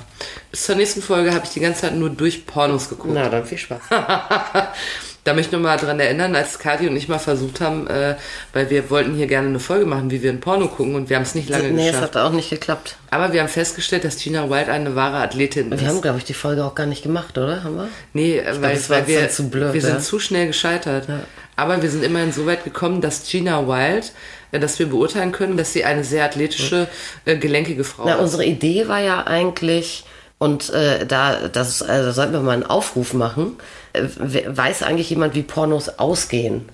Bis 0.49 0.65
zur 0.65 0.75
nächsten 0.75 1.03
Folge 1.03 1.33
habe 1.33 1.45
ich 1.45 1.51
die 1.51 1.59
ganze 1.59 1.81
Zeit 1.81 1.95
nur 1.95 2.09
durch 2.09 2.47
Pornos 2.47 2.89
geguckt. 2.89 3.13
Na, 3.13 3.29
dann 3.29 3.45
viel 3.45 3.59
Spaß. 3.59 3.81
Da 5.25 5.33
möchte 5.33 5.47
ich 5.47 5.51
nur 5.53 5.61
mal 5.61 5.77
dran 5.77 5.99
erinnern, 5.99 6.35
als 6.35 6.59
Kathi 6.59 6.87
und 6.87 6.95
ich 6.95 7.07
mal 7.07 7.17
versucht 7.17 7.59
haben, 7.59 7.87
äh, 7.87 8.15
weil 8.53 8.69
wir 8.69 8.91
wollten 8.91 9.15
hier 9.15 9.25
gerne 9.25 9.47
eine 9.47 9.59
Folge 9.59 9.87
machen, 9.87 10.11
wie 10.11 10.21
wir 10.21 10.31
ein 10.31 10.39
Porno 10.39 10.67
gucken 10.67 10.93
und 10.93 11.09
wir 11.09 11.15
haben 11.15 11.23
es 11.23 11.33
nicht 11.33 11.49
lange 11.49 11.71
nee, 11.71 11.87
es 11.87 11.95
geschafft. 11.95 12.15
hat 12.15 12.21
auch 12.21 12.31
nicht 12.31 12.51
geklappt. 12.51 12.97
Aber 13.09 13.33
wir 13.33 13.41
haben 13.41 13.49
festgestellt, 13.49 14.03
dass 14.03 14.17
Gina 14.17 14.51
Wild 14.51 14.69
eine 14.69 14.95
wahre 14.95 15.17
Athletin 15.17 15.71
ist. 15.71 15.81
Wir 15.81 15.87
haben, 15.87 16.01
glaube 16.01 16.19
ich, 16.19 16.25
die 16.25 16.35
Folge 16.35 16.63
auch 16.63 16.75
gar 16.75 16.85
nicht 16.85 17.01
gemacht, 17.01 17.39
oder? 17.39 17.63
Haben 17.63 17.75
wir? 17.75 17.87
Nee, 18.13 18.37
äh, 18.37 18.61
weil, 18.61 18.77
war 18.77 18.97
weil 18.97 19.07
wir, 19.07 19.29
zu 19.29 19.49
blöd, 19.49 19.73
wir 19.73 19.81
ja. 19.81 19.87
sind 19.87 20.03
zu 20.03 20.19
schnell 20.19 20.45
gescheitert. 20.45 21.07
Aber 21.55 21.81
wir 21.81 21.89
sind 21.89 22.03
immerhin 22.03 22.31
so 22.31 22.45
weit 22.45 22.63
gekommen, 22.63 23.01
dass 23.01 23.27
Gina 23.27 23.67
Wild, 23.67 24.11
äh, 24.51 24.59
dass 24.59 24.77
wir 24.77 24.85
beurteilen 24.85 25.31
können, 25.31 25.57
dass 25.57 25.73
sie 25.73 25.85
eine 25.85 26.03
sehr 26.03 26.23
athletische, 26.25 26.87
äh, 27.25 27.35
gelenkige 27.35 27.83
Frau 27.83 28.03
Na, 28.05 28.13
ist. 28.13 28.21
unsere 28.21 28.45
Idee 28.45 28.87
war 28.87 28.99
ja 28.99 29.25
eigentlich, 29.25 30.05
und 30.37 30.69
äh, 30.71 31.05
da, 31.05 31.47
das, 31.47 31.81
also 31.81 32.11
sollten 32.11 32.33
wir 32.33 32.41
mal 32.41 32.51
einen 32.51 32.65
Aufruf 32.65 33.13
machen, 33.13 33.57
äh, 33.93 34.03
we- 34.17 34.45
weiß 34.47 34.83
eigentlich 34.83 35.09
jemand, 35.09 35.35
wie 35.35 35.43
Pornos 35.43 35.99
ausgehen? 35.99 36.67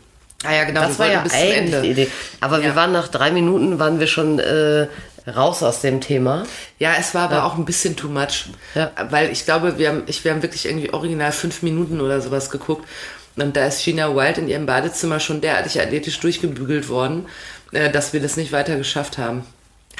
Ah 0.43 0.53
ja, 0.53 0.63
genau. 0.63 0.81
Das 0.81 0.93
wir 0.97 0.99
war 0.99 1.11
ja 1.11 1.19
eigentlich 1.21 1.55
Ende. 1.57 1.81
die 1.81 1.91
Idee. 1.91 2.07
Aber 2.39 2.61
wir 2.61 2.69
Ja. 2.69 2.75
waren 2.75 2.91
nach 2.91 3.07
drei 3.09 3.29
Minuten, 3.31 3.77
waren 3.77 3.99
wir 3.99 4.07
schon 4.07 4.39
äh, 4.39 4.87
raus 5.29 5.61
aus 5.61 5.81
dem 5.81 6.01
Thema. 6.01 6.43
Ja, 6.79 6.93
es 6.99 7.13
war 7.13 7.23
aber 7.29 7.45
auch 7.45 7.55
ein 7.57 7.65
bisschen 7.65 7.95
too 7.95 8.07
much. 8.09 8.45
Ja. 8.73 8.89
Weil 9.11 9.31
ich 9.31 9.45
glaube, 9.45 9.77
wir 9.77 9.89
haben, 9.89 10.03
ich, 10.07 10.23
wir 10.25 10.31
haben 10.31 10.41
wirklich 10.41 10.65
irgendwie 10.65 10.91
original 10.91 11.31
fünf 11.31 11.61
Minuten 11.61 12.01
oder 12.01 12.19
sowas 12.21 12.49
geguckt. 12.49 12.87
Und 13.35 13.55
da 13.55 13.67
ist 13.67 13.83
Gina 13.83 14.15
Wild 14.15 14.39
in 14.39 14.47
ihrem 14.47 14.65
Badezimmer 14.65 15.19
schon 15.19 15.41
derartig 15.41 15.79
athletisch 15.79 16.19
durchgebügelt 16.19 16.89
worden, 16.89 17.27
äh, 17.71 17.91
dass 17.91 18.11
wir 18.11 18.19
das 18.19 18.35
nicht 18.35 18.51
weiter 18.51 18.75
geschafft 18.77 19.19
haben. 19.19 19.43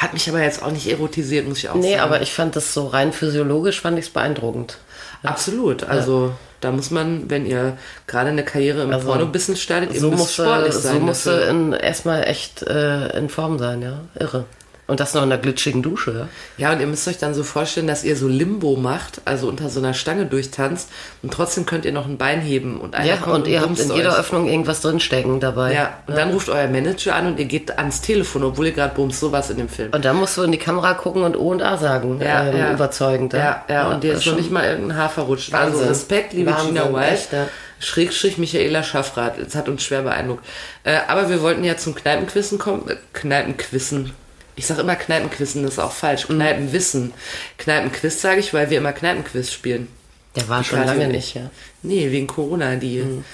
Hat 0.01 0.13
mich 0.13 0.27
aber 0.27 0.41
jetzt 0.41 0.63
auch 0.63 0.71
nicht 0.71 0.89
erotisiert, 0.89 1.47
muss 1.47 1.59
ich 1.59 1.69
auch 1.69 1.75
Nee, 1.75 1.91
sagen. 1.91 2.01
aber 2.01 2.21
ich 2.21 2.33
fand 2.33 2.55
das 2.55 2.73
so 2.73 2.87
rein 2.87 3.13
physiologisch, 3.13 3.81
fand 3.81 3.99
ich 3.99 4.05
es 4.05 4.11
beeindruckend. 4.11 4.77
Absolut. 5.21 5.83
Also 5.83 6.33
da 6.59 6.71
muss 6.71 6.89
man, 6.89 7.29
wenn 7.29 7.45
ihr 7.45 7.77
gerade 8.07 8.29
eine 8.29 8.43
Karriere 8.43 8.81
im 8.81 8.89
Porno-Business 8.99 9.61
startet, 9.61 9.93
ihr 9.93 9.99
So 9.99 10.09
müsst 10.09 10.19
musste, 10.19 10.43
sportlich 10.43 10.73
so 10.73 10.79
sein. 10.79 11.01
musste 11.01 11.31
dafür. 11.31 11.49
in, 11.49 11.73
erstmal 11.73 12.23
echt 12.27 12.63
äh, 12.63 13.15
in 13.17 13.29
Form 13.29 13.59
sein, 13.59 13.81
ja. 13.83 14.01
Irre. 14.19 14.45
Und 14.91 14.99
das 14.99 15.13
noch 15.13 15.23
in 15.23 15.29
der 15.29 15.37
glitschigen 15.37 15.81
Dusche, 15.81 16.11
ja. 16.11 16.27
Ja, 16.57 16.73
und 16.73 16.81
ihr 16.81 16.85
müsst 16.87 17.07
euch 17.07 17.17
dann 17.17 17.33
so 17.33 17.43
vorstellen, 17.43 17.87
dass 17.87 18.03
ihr 18.03 18.17
so 18.17 18.27
Limbo 18.27 18.75
macht, 18.75 19.21
also 19.23 19.47
unter 19.47 19.69
so 19.69 19.79
einer 19.79 19.93
Stange 19.93 20.25
durchtanzt 20.25 20.89
und 21.23 21.31
trotzdem 21.31 21.65
könnt 21.65 21.85
ihr 21.85 21.93
noch 21.93 22.07
ein 22.07 22.17
Bein 22.17 22.41
heben 22.41 22.81
und 22.81 22.93
einer 22.93 23.05
Ja, 23.07 23.15
kommt 23.15 23.35
und 23.35 23.47
ihr 23.47 23.61
habt 23.61 23.79
in 23.79 23.89
jeder 23.95 24.11
euch. 24.11 24.19
Öffnung 24.19 24.49
irgendwas 24.49 24.81
drinstecken 24.81 25.39
dabei. 25.39 25.73
Ja, 25.73 25.99
und 26.07 26.17
dann 26.17 26.31
ruft 26.31 26.49
euer 26.49 26.67
Manager 26.67 27.15
an 27.15 27.27
und 27.27 27.39
ihr 27.39 27.45
geht 27.45 27.77
ans 27.77 28.01
Telefon, 28.01 28.43
obwohl 28.43 28.65
ihr 28.65 28.71
gerade 28.73 28.93
bumst, 28.93 29.21
sowas 29.21 29.49
in 29.49 29.55
dem 29.55 29.69
Film. 29.69 29.93
Und 29.93 30.03
dann 30.03 30.17
musst 30.17 30.35
du 30.35 30.43
in 30.43 30.51
die 30.51 30.57
Kamera 30.57 30.93
gucken 30.93 31.23
und 31.23 31.37
O 31.37 31.51
und 31.51 31.61
A 31.61 31.77
sagen. 31.77 32.19
Ja, 32.21 32.49
ähm, 32.49 32.57
ja. 32.57 32.73
Überzeugend. 32.73 33.31
Ja, 33.31 33.63
ja, 33.69 33.87
und 33.87 34.03
dir 34.03 34.15
ist 34.15 34.25
schon 34.25 34.35
nicht 34.35 34.51
mal 34.51 34.65
irgendein 34.65 34.97
Haar 34.97 35.09
verrutscht. 35.09 35.53
Wahnsinn. 35.53 35.79
Also 35.79 35.89
Respekt, 35.89 36.33
liebe 36.33 36.51
Wahnsinn, 36.51 36.73
Gina 36.73 36.93
Wild. 36.93 37.13
echt, 37.13 37.31
ja. 37.31 37.47
Schrägstrich 37.79 38.37
Michaela 38.37 38.83
Schaffrath. 38.83 39.35
Das 39.43 39.55
hat 39.55 39.69
uns 39.69 39.83
schwer 39.83 40.01
beeindruckt. 40.01 40.45
Äh, 40.83 40.97
aber 41.07 41.29
wir 41.29 41.41
wollten 41.41 41.63
ja 41.63 41.77
zum 41.77 41.95
Kneipenquissen 41.95 42.59
kommen. 42.59 42.89
Äh, 42.89 42.97
Kneipenquissen. 43.13 44.11
Ich 44.55 44.65
sag 44.67 44.77
immer 44.79 44.95
Kneipenquissen, 44.95 45.63
das 45.63 45.73
ist 45.73 45.79
auch 45.79 45.91
falsch. 45.91 46.27
Mhm. 46.29 46.35
Kneipenwissen. 46.35 47.13
Kneipenquiz 47.57 48.21
sage 48.21 48.39
ich, 48.39 48.53
weil 48.53 48.69
wir 48.69 48.77
immer 48.77 48.93
Kneipenquiz 48.93 49.51
spielen. 49.51 49.87
Der 50.35 50.47
war 50.49 50.63
schon 50.63 50.79
Kathi 50.79 50.97
lange 50.99 51.07
nicht, 51.09 51.35
ja. 51.35 51.49
Nee, 51.83 52.11
wegen 52.11 52.27
Corona, 52.27 52.75
die, 52.75 52.99
Mhm. 52.99 53.25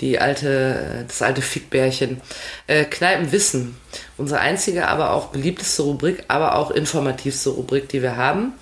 die 0.00 0.18
alte, 0.18 1.04
das 1.06 1.22
alte 1.22 1.42
Fickbärchen. 1.42 2.20
Äh, 2.66 2.84
Kneipenwissen. 2.84 3.76
Unsere 4.16 4.40
einzige, 4.40 4.88
aber 4.88 5.12
auch 5.12 5.26
beliebteste 5.28 5.82
Rubrik, 5.82 6.24
aber 6.28 6.56
auch 6.56 6.70
informativste 6.70 7.50
Rubrik, 7.50 7.88
die 7.88 8.02
wir 8.02 8.16
haben. 8.16 8.52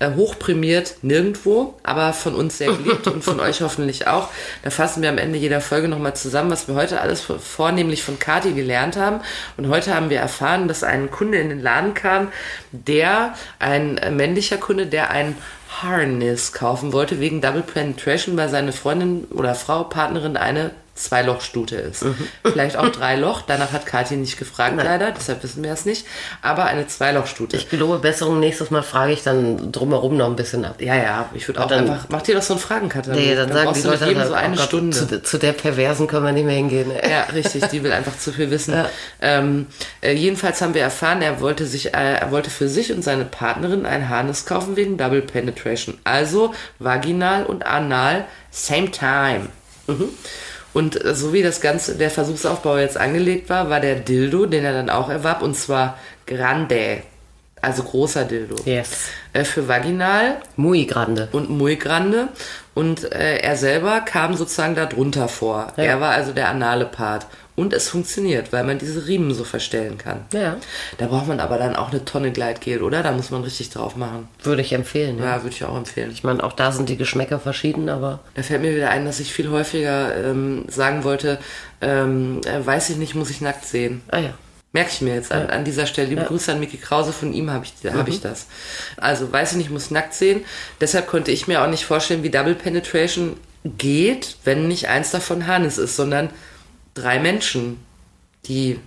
Äh, 0.00 0.14
hochprämiert 0.14 0.98
nirgendwo, 1.02 1.74
aber 1.82 2.12
von 2.12 2.36
uns 2.36 2.58
sehr 2.58 2.72
geliebt 2.72 3.08
und 3.08 3.24
von 3.24 3.40
euch 3.40 3.62
hoffentlich 3.62 4.06
auch. 4.06 4.28
Da 4.62 4.70
fassen 4.70 5.02
wir 5.02 5.08
am 5.08 5.18
Ende 5.18 5.38
jeder 5.38 5.60
Folge 5.60 5.88
nochmal 5.88 6.14
zusammen, 6.14 6.52
was 6.52 6.68
wir 6.68 6.76
heute 6.76 7.00
alles 7.00 7.20
vornehmlich 7.22 8.04
von 8.04 8.20
Kati 8.20 8.52
gelernt 8.52 8.96
haben. 8.96 9.20
Und 9.56 9.68
heute 9.68 9.92
haben 9.92 10.08
wir 10.08 10.20
erfahren, 10.20 10.68
dass 10.68 10.84
ein 10.84 11.10
Kunde 11.10 11.38
in 11.38 11.48
den 11.48 11.60
Laden 11.60 11.94
kam, 11.94 12.28
der, 12.70 13.34
ein 13.58 13.98
männlicher 14.12 14.58
Kunde, 14.58 14.86
der 14.86 15.10
ein 15.10 15.36
Harness 15.82 16.52
kaufen 16.52 16.92
wollte 16.92 17.18
wegen 17.18 17.40
Double 17.40 17.62
Penetration, 17.62 18.36
weil 18.36 18.50
seine 18.50 18.72
Freundin 18.72 19.24
oder 19.32 19.56
Frau, 19.56 19.82
Partnerin 19.82 20.36
eine 20.36 20.70
Zweilochstute 20.98 21.76
ist. 21.76 22.04
Vielleicht 22.42 22.76
auch 22.76 22.88
Dreiloch, 22.88 23.42
danach 23.42 23.72
hat 23.72 23.86
Kathi 23.86 24.16
nicht 24.16 24.38
gefragt 24.38 24.74
leider, 24.76 25.12
deshalb 25.12 25.42
wissen 25.42 25.62
wir 25.62 25.72
es 25.72 25.84
nicht, 25.84 26.06
aber 26.42 26.64
eine 26.64 26.86
Zweilochstute. 26.86 27.56
Ich 27.56 27.70
gelobe 27.70 27.98
Besserung. 27.98 28.40
Nächstes 28.40 28.70
Mal 28.70 28.82
frage 28.82 29.12
ich 29.12 29.22
dann 29.22 29.72
drumherum 29.72 30.16
noch 30.16 30.26
ein 30.26 30.36
bisschen 30.36 30.64
ab. 30.64 30.80
ja, 30.80 30.94
ja, 30.96 31.28
ich 31.34 31.46
würde 31.48 31.62
auch 31.62 31.68
dann- 31.68 31.88
einfach, 31.90 32.06
mach 32.08 32.22
dir 32.22 32.34
doch 32.34 32.42
so 32.42 32.54
einen 32.54 32.60
Fragenkatalog. 32.60 33.18
Nee, 33.18 33.34
dann 33.34 33.52
sagen 33.52 33.66
brauchst 33.66 33.84
die 33.84 33.88
Leute 33.88 34.06
jedem 34.06 34.26
so 34.26 34.34
eine 34.34 34.54
oh 34.54 34.56
Gott, 34.56 34.66
Stunde. 34.66 34.96
Zu, 34.96 35.22
zu 35.22 35.38
der 35.38 35.52
Perversen 35.52 36.06
können 36.06 36.24
wir 36.24 36.32
nicht 36.32 36.46
mehr 36.46 36.56
hingehen. 36.56 36.90
ey. 36.90 37.10
Ja, 37.10 37.22
richtig, 37.34 37.64
die 37.72 37.82
will 37.82 37.92
einfach 37.92 38.18
zu 38.18 38.32
viel 38.32 38.50
wissen. 38.50 38.74
Ja. 38.74 38.88
Ähm, 39.20 39.66
äh, 40.00 40.12
jedenfalls 40.12 40.60
haben 40.60 40.74
wir 40.74 40.82
erfahren, 40.82 41.22
er 41.22 41.40
wollte 41.40 41.66
sich, 41.66 41.94
äh, 41.94 42.14
er 42.14 42.30
wollte 42.30 42.50
für 42.50 42.68
sich 42.68 42.92
und 42.92 43.02
seine 43.02 43.24
Partnerin 43.24 43.86
ein 43.86 44.08
Harness 44.08 44.46
kaufen 44.46 44.76
wegen 44.76 44.96
Double 44.96 45.22
Penetration. 45.22 45.98
Also 46.04 46.54
vaginal 46.78 47.44
und 47.46 47.66
anal 47.66 48.24
same 48.50 48.90
time. 48.90 49.48
Mhm. 49.86 50.08
Und 50.78 50.96
so 51.04 51.32
wie 51.32 51.42
das 51.42 51.60
ganze, 51.60 51.96
der 51.96 52.08
Versuchsaufbau 52.08 52.78
jetzt 52.78 52.96
angelegt 52.96 53.50
war, 53.50 53.68
war 53.68 53.80
der 53.80 53.96
Dildo, 53.96 54.46
den 54.46 54.64
er 54.64 54.72
dann 54.72 54.90
auch 54.90 55.08
erwarb, 55.08 55.42
und 55.42 55.56
zwar 55.56 55.98
Grande. 56.24 57.02
Also 57.60 57.82
großer 57.82 58.24
Dildo. 58.24 58.54
Yes. 58.64 59.08
Äh, 59.32 59.42
für 59.42 59.66
vaginal 59.66 60.36
Muy 60.54 60.84
grande. 60.84 61.30
und 61.32 61.50
muy 61.50 61.74
grande. 61.74 62.28
Und 62.74 63.10
äh, 63.10 63.38
er 63.38 63.56
selber 63.56 64.02
kam 64.02 64.36
sozusagen 64.36 64.76
da 64.76 64.86
drunter 64.86 65.26
vor. 65.26 65.72
Ja. 65.76 65.82
Er 65.82 66.00
war 66.00 66.12
also 66.12 66.30
der 66.30 66.48
anale 66.48 66.84
Part. 66.84 67.26
Und 67.58 67.72
es 67.72 67.88
funktioniert, 67.88 68.52
weil 68.52 68.62
man 68.64 68.78
diese 68.78 69.06
Riemen 69.06 69.34
so 69.34 69.42
verstellen 69.44 69.98
kann. 69.98 70.20
Ja. 70.32 70.56
Da 70.98 71.06
braucht 71.06 71.26
man 71.26 71.40
aber 71.40 71.58
dann 71.58 71.74
auch 71.76 71.90
eine 71.90 72.04
Tonne 72.04 72.30
Gleitgel, 72.30 72.82
oder? 72.82 73.02
Da 73.02 73.10
muss 73.12 73.30
man 73.30 73.42
richtig 73.42 73.70
drauf 73.70 73.96
machen. 73.96 74.28
Würde 74.44 74.62
ich 74.62 74.72
empfehlen. 74.72 75.18
Ja. 75.18 75.24
Ja, 75.24 75.42
würde 75.42 75.54
ich 75.56 75.64
auch 75.64 75.76
empfehlen. 75.76 76.10
Ich 76.12 76.22
meine, 76.22 76.42
auch 76.44 76.52
da 76.52 76.70
sind 76.70 76.88
die 76.88 76.96
Geschmäcker 76.96 77.40
verschieden, 77.40 77.88
aber 77.88 78.20
Da 78.34 78.42
fällt 78.42 78.62
mir 78.62 78.74
wieder 78.76 78.90
ein, 78.90 79.04
dass 79.04 79.18
ich 79.20 79.32
viel 79.32 79.50
häufiger 79.50 80.16
ähm, 80.30 80.66
sagen 80.68 81.02
wollte, 81.04 81.38
ähm, 81.80 82.40
äh, 82.44 82.64
weiß 82.64 82.90
ich 82.90 82.96
nicht, 82.96 83.14
muss 83.16 83.28
ich 83.30 83.40
nackt 83.40 83.64
sehen. 83.66 84.02
ah 84.10 84.18
ja. 84.18 84.34
Merke 84.72 84.90
ich 84.92 85.00
mir 85.00 85.14
jetzt 85.14 85.32
an, 85.32 85.48
an 85.48 85.64
dieser 85.64 85.86
Stelle. 85.86 86.08
Liebe 86.10 86.24
Grüße 86.24 86.52
an 86.52 86.60
Micky 86.60 86.76
Krause, 86.76 87.12
von 87.12 87.32
ihm 87.32 87.50
habe 87.50 87.64
ich, 87.64 87.90
hab 87.90 88.06
Mhm. 88.06 88.12
ich 88.12 88.20
das. 88.20 88.46
Also, 88.98 89.32
weiß 89.32 89.52
ich 89.52 89.56
nicht, 89.58 89.70
muss 89.70 89.90
nackt 89.90 90.12
sehen. 90.14 90.44
Deshalb 90.80 91.06
konnte 91.08 91.30
ich 91.32 91.48
mir 91.48 91.62
auch 91.62 91.68
nicht 91.68 91.84
vorstellen, 91.86 92.22
wie 92.22 92.30
Double 92.30 92.54
Penetration 92.54 93.36
geht, 93.64 94.36
wenn 94.44 94.68
nicht 94.68 94.88
eins 94.88 95.10
davon 95.10 95.46
Hannes 95.46 95.78
ist, 95.78 95.96
sondern 95.96 96.28
drei 97.00 97.18
Menschen, 97.18 97.78
die 98.46 98.78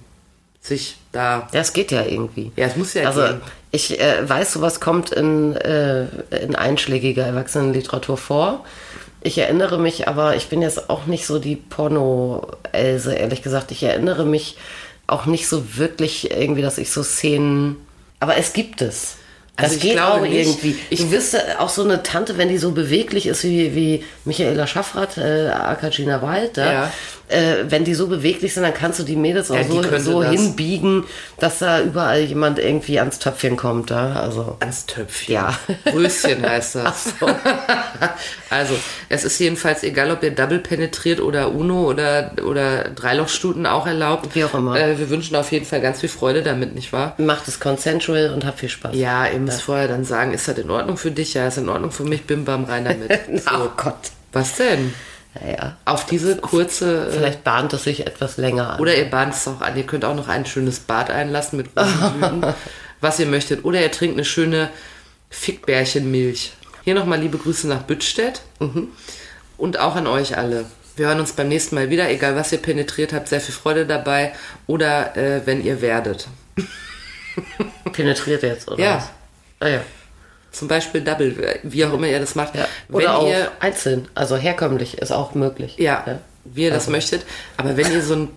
sich 0.62 0.98
da. 1.12 1.48
Ja, 1.54 1.60
es 1.62 1.74
geht 1.74 1.92
ja 1.92 2.04
irgendwie. 2.06 2.52
Ja, 2.56 2.68
es 2.68 2.76
muss 2.76 2.94
ja 2.94 3.08
Also 3.08 3.22
gehen. 3.22 3.42
ich 3.72 4.00
äh, 4.00 4.28
weiß, 4.30 4.54
sowas 4.54 4.80
kommt 4.80 5.12
in, 5.12 5.56
äh, 5.56 6.06
in 6.44 6.56
einschlägiger 6.56 7.26
Erwachsenenliteratur 7.26 8.18
vor. 8.18 8.64
Ich 9.24 9.38
erinnere 9.38 9.78
mich, 9.80 10.08
aber 10.08 10.36
ich 10.36 10.48
bin 10.48 10.62
jetzt 10.62 10.90
auch 10.90 11.06
nicht 11.06 11.26
so 11.28 11.38
die 11.40 11.56
Porno-Else, 11.56 13.14
ehrlich 13.14 13.42
gesagt. 13.42 13.72
Ich 13.72 13.84
erinnere 13.84 14.26
mich 14.26 14.58
auch 15.08 15.26
nicht 15.26 15.48
so 15.48 15.78
wirklich 15.78 16.32
irgendwie, 16.32 16.62
dass 16.62 16.78
ich 16.78 16.92
so 16.92 17.04
Szenen. 17.04 17.78
Aber 18.20 18.38
es 18.38 18.54
gibt 18.54 18.82
es. 18.82 19.16
Das 19.58 19.66
Also 19.66 19.76
ich 19.76 19.82
geht 19.82 19.92
glaube 19.94 20.12
auch 20.14 20.22
nicht. 20.22 20.48
irgendwie. 20.48 20.76
Ich- 20.90 21.02
du 21.02 21.12
wirst 21.12 21.36
auch 21.60 21.70
so 21.70 21.84
eine 21.84 22.02
Tante, 22.04 22.38
wenn 22.38 22.48
die 22.50 22.58
so 22.58 22.72
beweglich 22.72 23.28
ist 23.28 23.44
wie, 23.44 23.76
wie 23.76 24.04
Michaela 24.26 24.66
Schaffrath, 24.66 25.18
äh, 25.18 25.50
Akagina 25.50 26.22
Wild, 26.22 26.58
da, 26.58 26.72
Ja. 26.72 26.94
Äh, 27.32 27.66
wenn 27.70 27.84
die 27.84 27.94
so 27.94 28.08
beweglich 28.08 28.54
sind, 28.54 28.64
dann 28.64 28.74
kannst 28.74 29.00
du 29.00 29.04
die 29.04 29.16
Mädels 29.16 29.50
auch 29.52 29.56
Ja, 29.56 29.64
die 29.64 29.70
so, 29.72 29.98
so 30.00 30.22
das. 30.24 30.32
hinbiegen, 30.32 31.04
dass 31.40 31.60
da 31.60 31.82
überall 31.82 32.22
jemand 32.22 32.60
irgendwie 32.60 33.00
ans 33.00 33.20
Töpfchen 33.20 33.58
kommt. 33.58 33.92
Da. 33.92 34.14
Also, 34.14 34.58
Ans 34.60 34.86
Töpfchen. 34.86 35.34
Ja. 35.34 35.58
Röschen 35.94 36.44
heißt 36.48 36.76
das. 36.84 37.14
also, 38.50 38.76
es 39.10 39.24
ist 39.24 39.40
jedenfalls 39.40 39.84
egal, 39.84 40.12
ob 40.12 40.24
ihr 40.24 40.32
Double 40.32 40.60
penetriert 40.60 41.20
oder 41.20 41.52
Uno 41.52 41.86
oder, 41.90 42.32
oder 42.46 42.90
Dreilochstuten 42.90 43.66
auch 43.66 43.88
erlaubt. 43.88 44.36
Wie 44.36 44.44
auch 44.44 44.54
immer. 44.54 44.76
Äh, 44.80 45.00
wir 45.00 45.10
wünschen 45.10 45.36
auf 45.36 45.52
jeden 45.52 45.66
Fall 45.66 45.82
ganz 45.82 46.00
viel 46.02 46.10
Freude 46.10 46.44
damit, 46.44 46.76
nicht 46.76 46.94
wahr? 46.94 47.16
macht 47.18 47.48
es 47.48 47.60
consensual 47.60 48.32
und 48.34 48.46
habt 48.46 48.60
viel 48.60 48.70
Spaß. 48.70 48.96
Ja, 48.96 49.28
ihr 49.28 49.40
müsst 49.40 49.62
vorher 49.62 49.88
dann 49.88 50.04
sagen, 50.06 50.34
ist 50.34 50.48
das 50.48 50.58
in 50.58 50.70
Ordnung 50.70 50.98
für 50.98 51.12
dich? 51.12 51.34
Ja, 51.34 51.48
ist 51.48 51.58
in 51.58 51.70
Ordnung 51.70 51.92
für 51.92 52.04
mich, 52.04 52.24
bim 52.24 52.46
bam 52.46 52.66
rein 52.66 52.86
damit. 52.86 53.12
Oh 53.54 53.70
Gott. 53.78 53.96
Was 54.34 54.56
denn? 54.56 54.94
Naja. 55.40 55.78
Auf 55.86 56.06
diese 56.06 56.38
kurze. 56.38 57.08
Äh, 57.08 57.12
Vielleicht 57.12 57.44
bahnt 57.44 57.72
es 57.74 57.84
sich 57.86 58.06
etwas 58.06 58.38
länger 58.38 58.72
an. 58.74 58.80
oder 58.80 58.96
ihr 58.98 59.10
bahnt 59.10 59.34
es 59.34 59.48
auch 59.48 59.62
an. 59.62 59.78
Ihr 59.78 59.86
könnt 59.86 60.04
auch 60.06 60.16
noch 60.16 60.28
ein 60.28 60.46
schönes 60.46 60.80
Bad 60.82 61.10
einlassen 61.10 61.58
mit 61.58 61.70
Rosenblüten, 61.78 62.54
was 63.02 63.20
ihr 63.20 63.28
möchtet. 63.28 63.64
Oder 63.64 63.82
ihr 63.82 63.92
trinkt 63.92 64.16
eine 64.18 64.26
schöne 64.26 64.70
Fickbärchenmilch. 65.30 66.54
Hier 66.84 66.96
nochmal 66.96 67.20
liebe 67.20 67.38
Grüße 67.38 67.68
nach 67.68 67.84
Büttstedt. 67.84 68.42
Und 69.58 69.80
auch 69.80 69.96
an 69.96 70.08
euch 70.08 70.38
alle. 70.38 70.66
Wir 70.98 71.08
hören 71.08 71.20
uns 71.22 71.32
beim 71.32 71.48
nächsten 71.48 71.76
Mal 71.76 71.90
wieder, 71.90 72.10
egal 72.10 72.36
was 72.36 72.52
ihr 72.52 72.58
penetriert 72.58 73.14
habt, 73.14 73.30
sehr 73.30 73.40
viel 73.40 73.56
Freude 73.56 73.86
dabei. 73.86 74.34
Oder 74.68 75.16
äh, 75.16 75.42
wenn 75.46 75.64
ihr 75.64 75.82
werdet. 75.82 76.28
Penetriert 77.94 78.44
jetzt, 78.44 78.70
oder? 78.70 78.84
Ja. 78.84 78.96
was? 78.98 79.10
Ah, 79.60 79.68
ja. 79.68 79.82
Zum 80.52 80.68
Beispiel 80.68 81.02
Double, 81.02 81.60
wie 81.64 81.86
auch 81.86 81.94
immer 81.94 82.08
ihr 82.08 82.20
das 82.20 82.36
macht. 82.36 82.56
ja. 82.56 82.68
Oder 82.92 83.18
auch 83.18 83.28
ihr 83.28 83.52
einzeln. 83.60 84.08
Also 84.16 84.36
herkömmlich 84.36 84.98
ist 84.98 85.12
auch 85.12 85.34
möglich. 85.34 85.76
Ja, 85.78 86.20
wie 86.44 86.64
ihr 86.64 86.70
das 86.72 86.84
Also. 86.84 86.92
möchtet. 86.92 87.26
Aber 87.58 87.78
wenn 87.78 87.92
ihr 87.92 88.02
so 88.02 88.16
ein, 88.16 88.30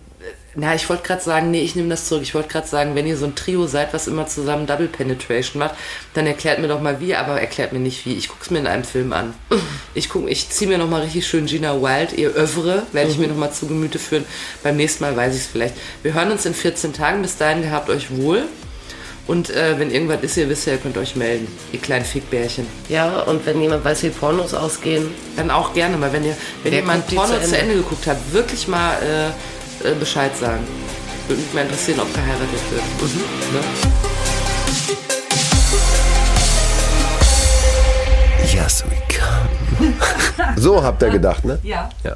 na, 0.57 0.73
ich 0.73 0.87
wollte 0.87 1.03
gerade 1.03 1.21
sagen, 1.21 1.51
nee, 1.51 1.59
ich 1.61 1.75
nehme 1.75 1.89
das 1.89 2.05
zurück. 2.07 2.23
Ich 2.23 2.33
wollte 2.33 2.47
gerade 2.47 2.65
sagen, 2.65 2.95
wenn 2.95 3.05
ihr 3.05 3.17
so 3.17 3.25
ein 3.25 3.35
Trio 3.35 3.67
seid, 3.67 3.93
was 3.93 4.07
immer 4.07 4.25
zusammen 4.27 4.65
Double 4.65 4.87
Penetration 4.87 5.59
macht, 5.59 5.75
dann 6.13 6.25
erklärt 6.25 6.59
mir 6.59 6.69
doch 6.69 6.79
mal 6.79 7.01
wie, 7.01 7.13
aber 7.15 7.41
erklärt 7.41 7.73
mir 7.73 7.79
nicht 7.79 8.05
wie. 8.05 8.13
Ich 8.15 8.29
guck's 8.29 8.49
mir 8.49 8.59
in 8.59 8.67
einem 8.67 8.85
Film 8.85 9.11
an. 9.11 9.33
Ich 9.93 10.07
guck, 10.07 10.29
ich 10.29 10.49
ziehe 10.49 10.69
mir 10.69 10.77
noch 10.77 10.89
mal 10.89 11.01
richtig 11.01 11.27
schön 11.27 11.47
Gina 11.47 11.81
Wild, 11.81 12.13
ihr 12.13 12.33
Övre, 12.37 12.83
werde 12.93 13.11
ich 13.11 13.17
mir 13.17 13.27
noch 13.27 13.35
mal 13.35 13.51
zu 13.51 13.67
Gemüte 13.67 13.99
führen. 13.99 14.23
Beim 14.63 14.77
nächsten 14.77 15.03
Mal 15.03 15.17
weiß 15.17 15.35
ich 15.35 15.41
es 15.41 15.47
vielleicht. 15.47 15.75
Wir 16.03 16.13
hören 16.13 16.31
uns 16.31 16.45
in 16.45 16.53
14 16.53 16.93
Tagen. 16.93 17.21
Bis 17.21 17.35
dahin, 17.35 17.61
gehabt 17.61 17.89
euch 17.89 18.15
wohl. 18.15 18.43
Und 19.27 19.49
äh, 19.49 19.79
wenn 19.79 19.89
irgendwas 19.89 20.21
ist, 20.21 20.37
ihr 20.37 20.47
wisst 20.49 20.67
ja, 20.67 20.73
ihr 20.73 20.79
könnt 20.79 20.97
euch 20.97 21.15
melden. 21.15 21.47
Ihr 21.71 21.79
kleinen 21.79 22.05
Fickbärchen. 22.05 22.67
Ja, 22.89 23.21
und 23.21 23.45
wenn 23.45 23.59
jemand 23.59 23.83
weiß, 23.83 24.03
wie 24.03 24.09
Pornos 24.09 24.53
ausgehen, 24.53 25.07
Dann 25.35 25.49
auch 25.49 25.73
gerne 25.73 25.97
mal, 25.97 26.13
wenn 26.13 26.23
ihr, 26.23 26.37
wenn 26.63 26.73
die 26.73 26.81
Porno 27.15 27.33
zu 27.33 27.39
zu 27.39 27.45
Ende? 27.45 27.57
Ende 27.57 27.75
geguckt 27.75 28.05
habt, 28.07 28.33
wirklich 28.33 28.67
mal 28.67 28.93
äh, 29.01 29.89
äh, 29.89 29.95
Bescheid 29.99 30.35
sagen. 30.37 30.63
Würde 31.27 31.41
mich 31.41 31.53
mal 31.53 31.61
interessieren, 31.61 31.99
ob 32.01 32.13
geheiratet 32.13 32.49
wird. 32.69 32.83
Ne? 33.53 33.59
Yes, 38.53 38.83
we 38.87 38.95
come. 39.09 39.93
So 40.55 40.83
habt 40.83 41.01
ihr 41.01 41.09
gedacht, 41.09 41.43
ne? 41.45 41.59
Ja. 41.63 41.89
Ja. 42.03 42.15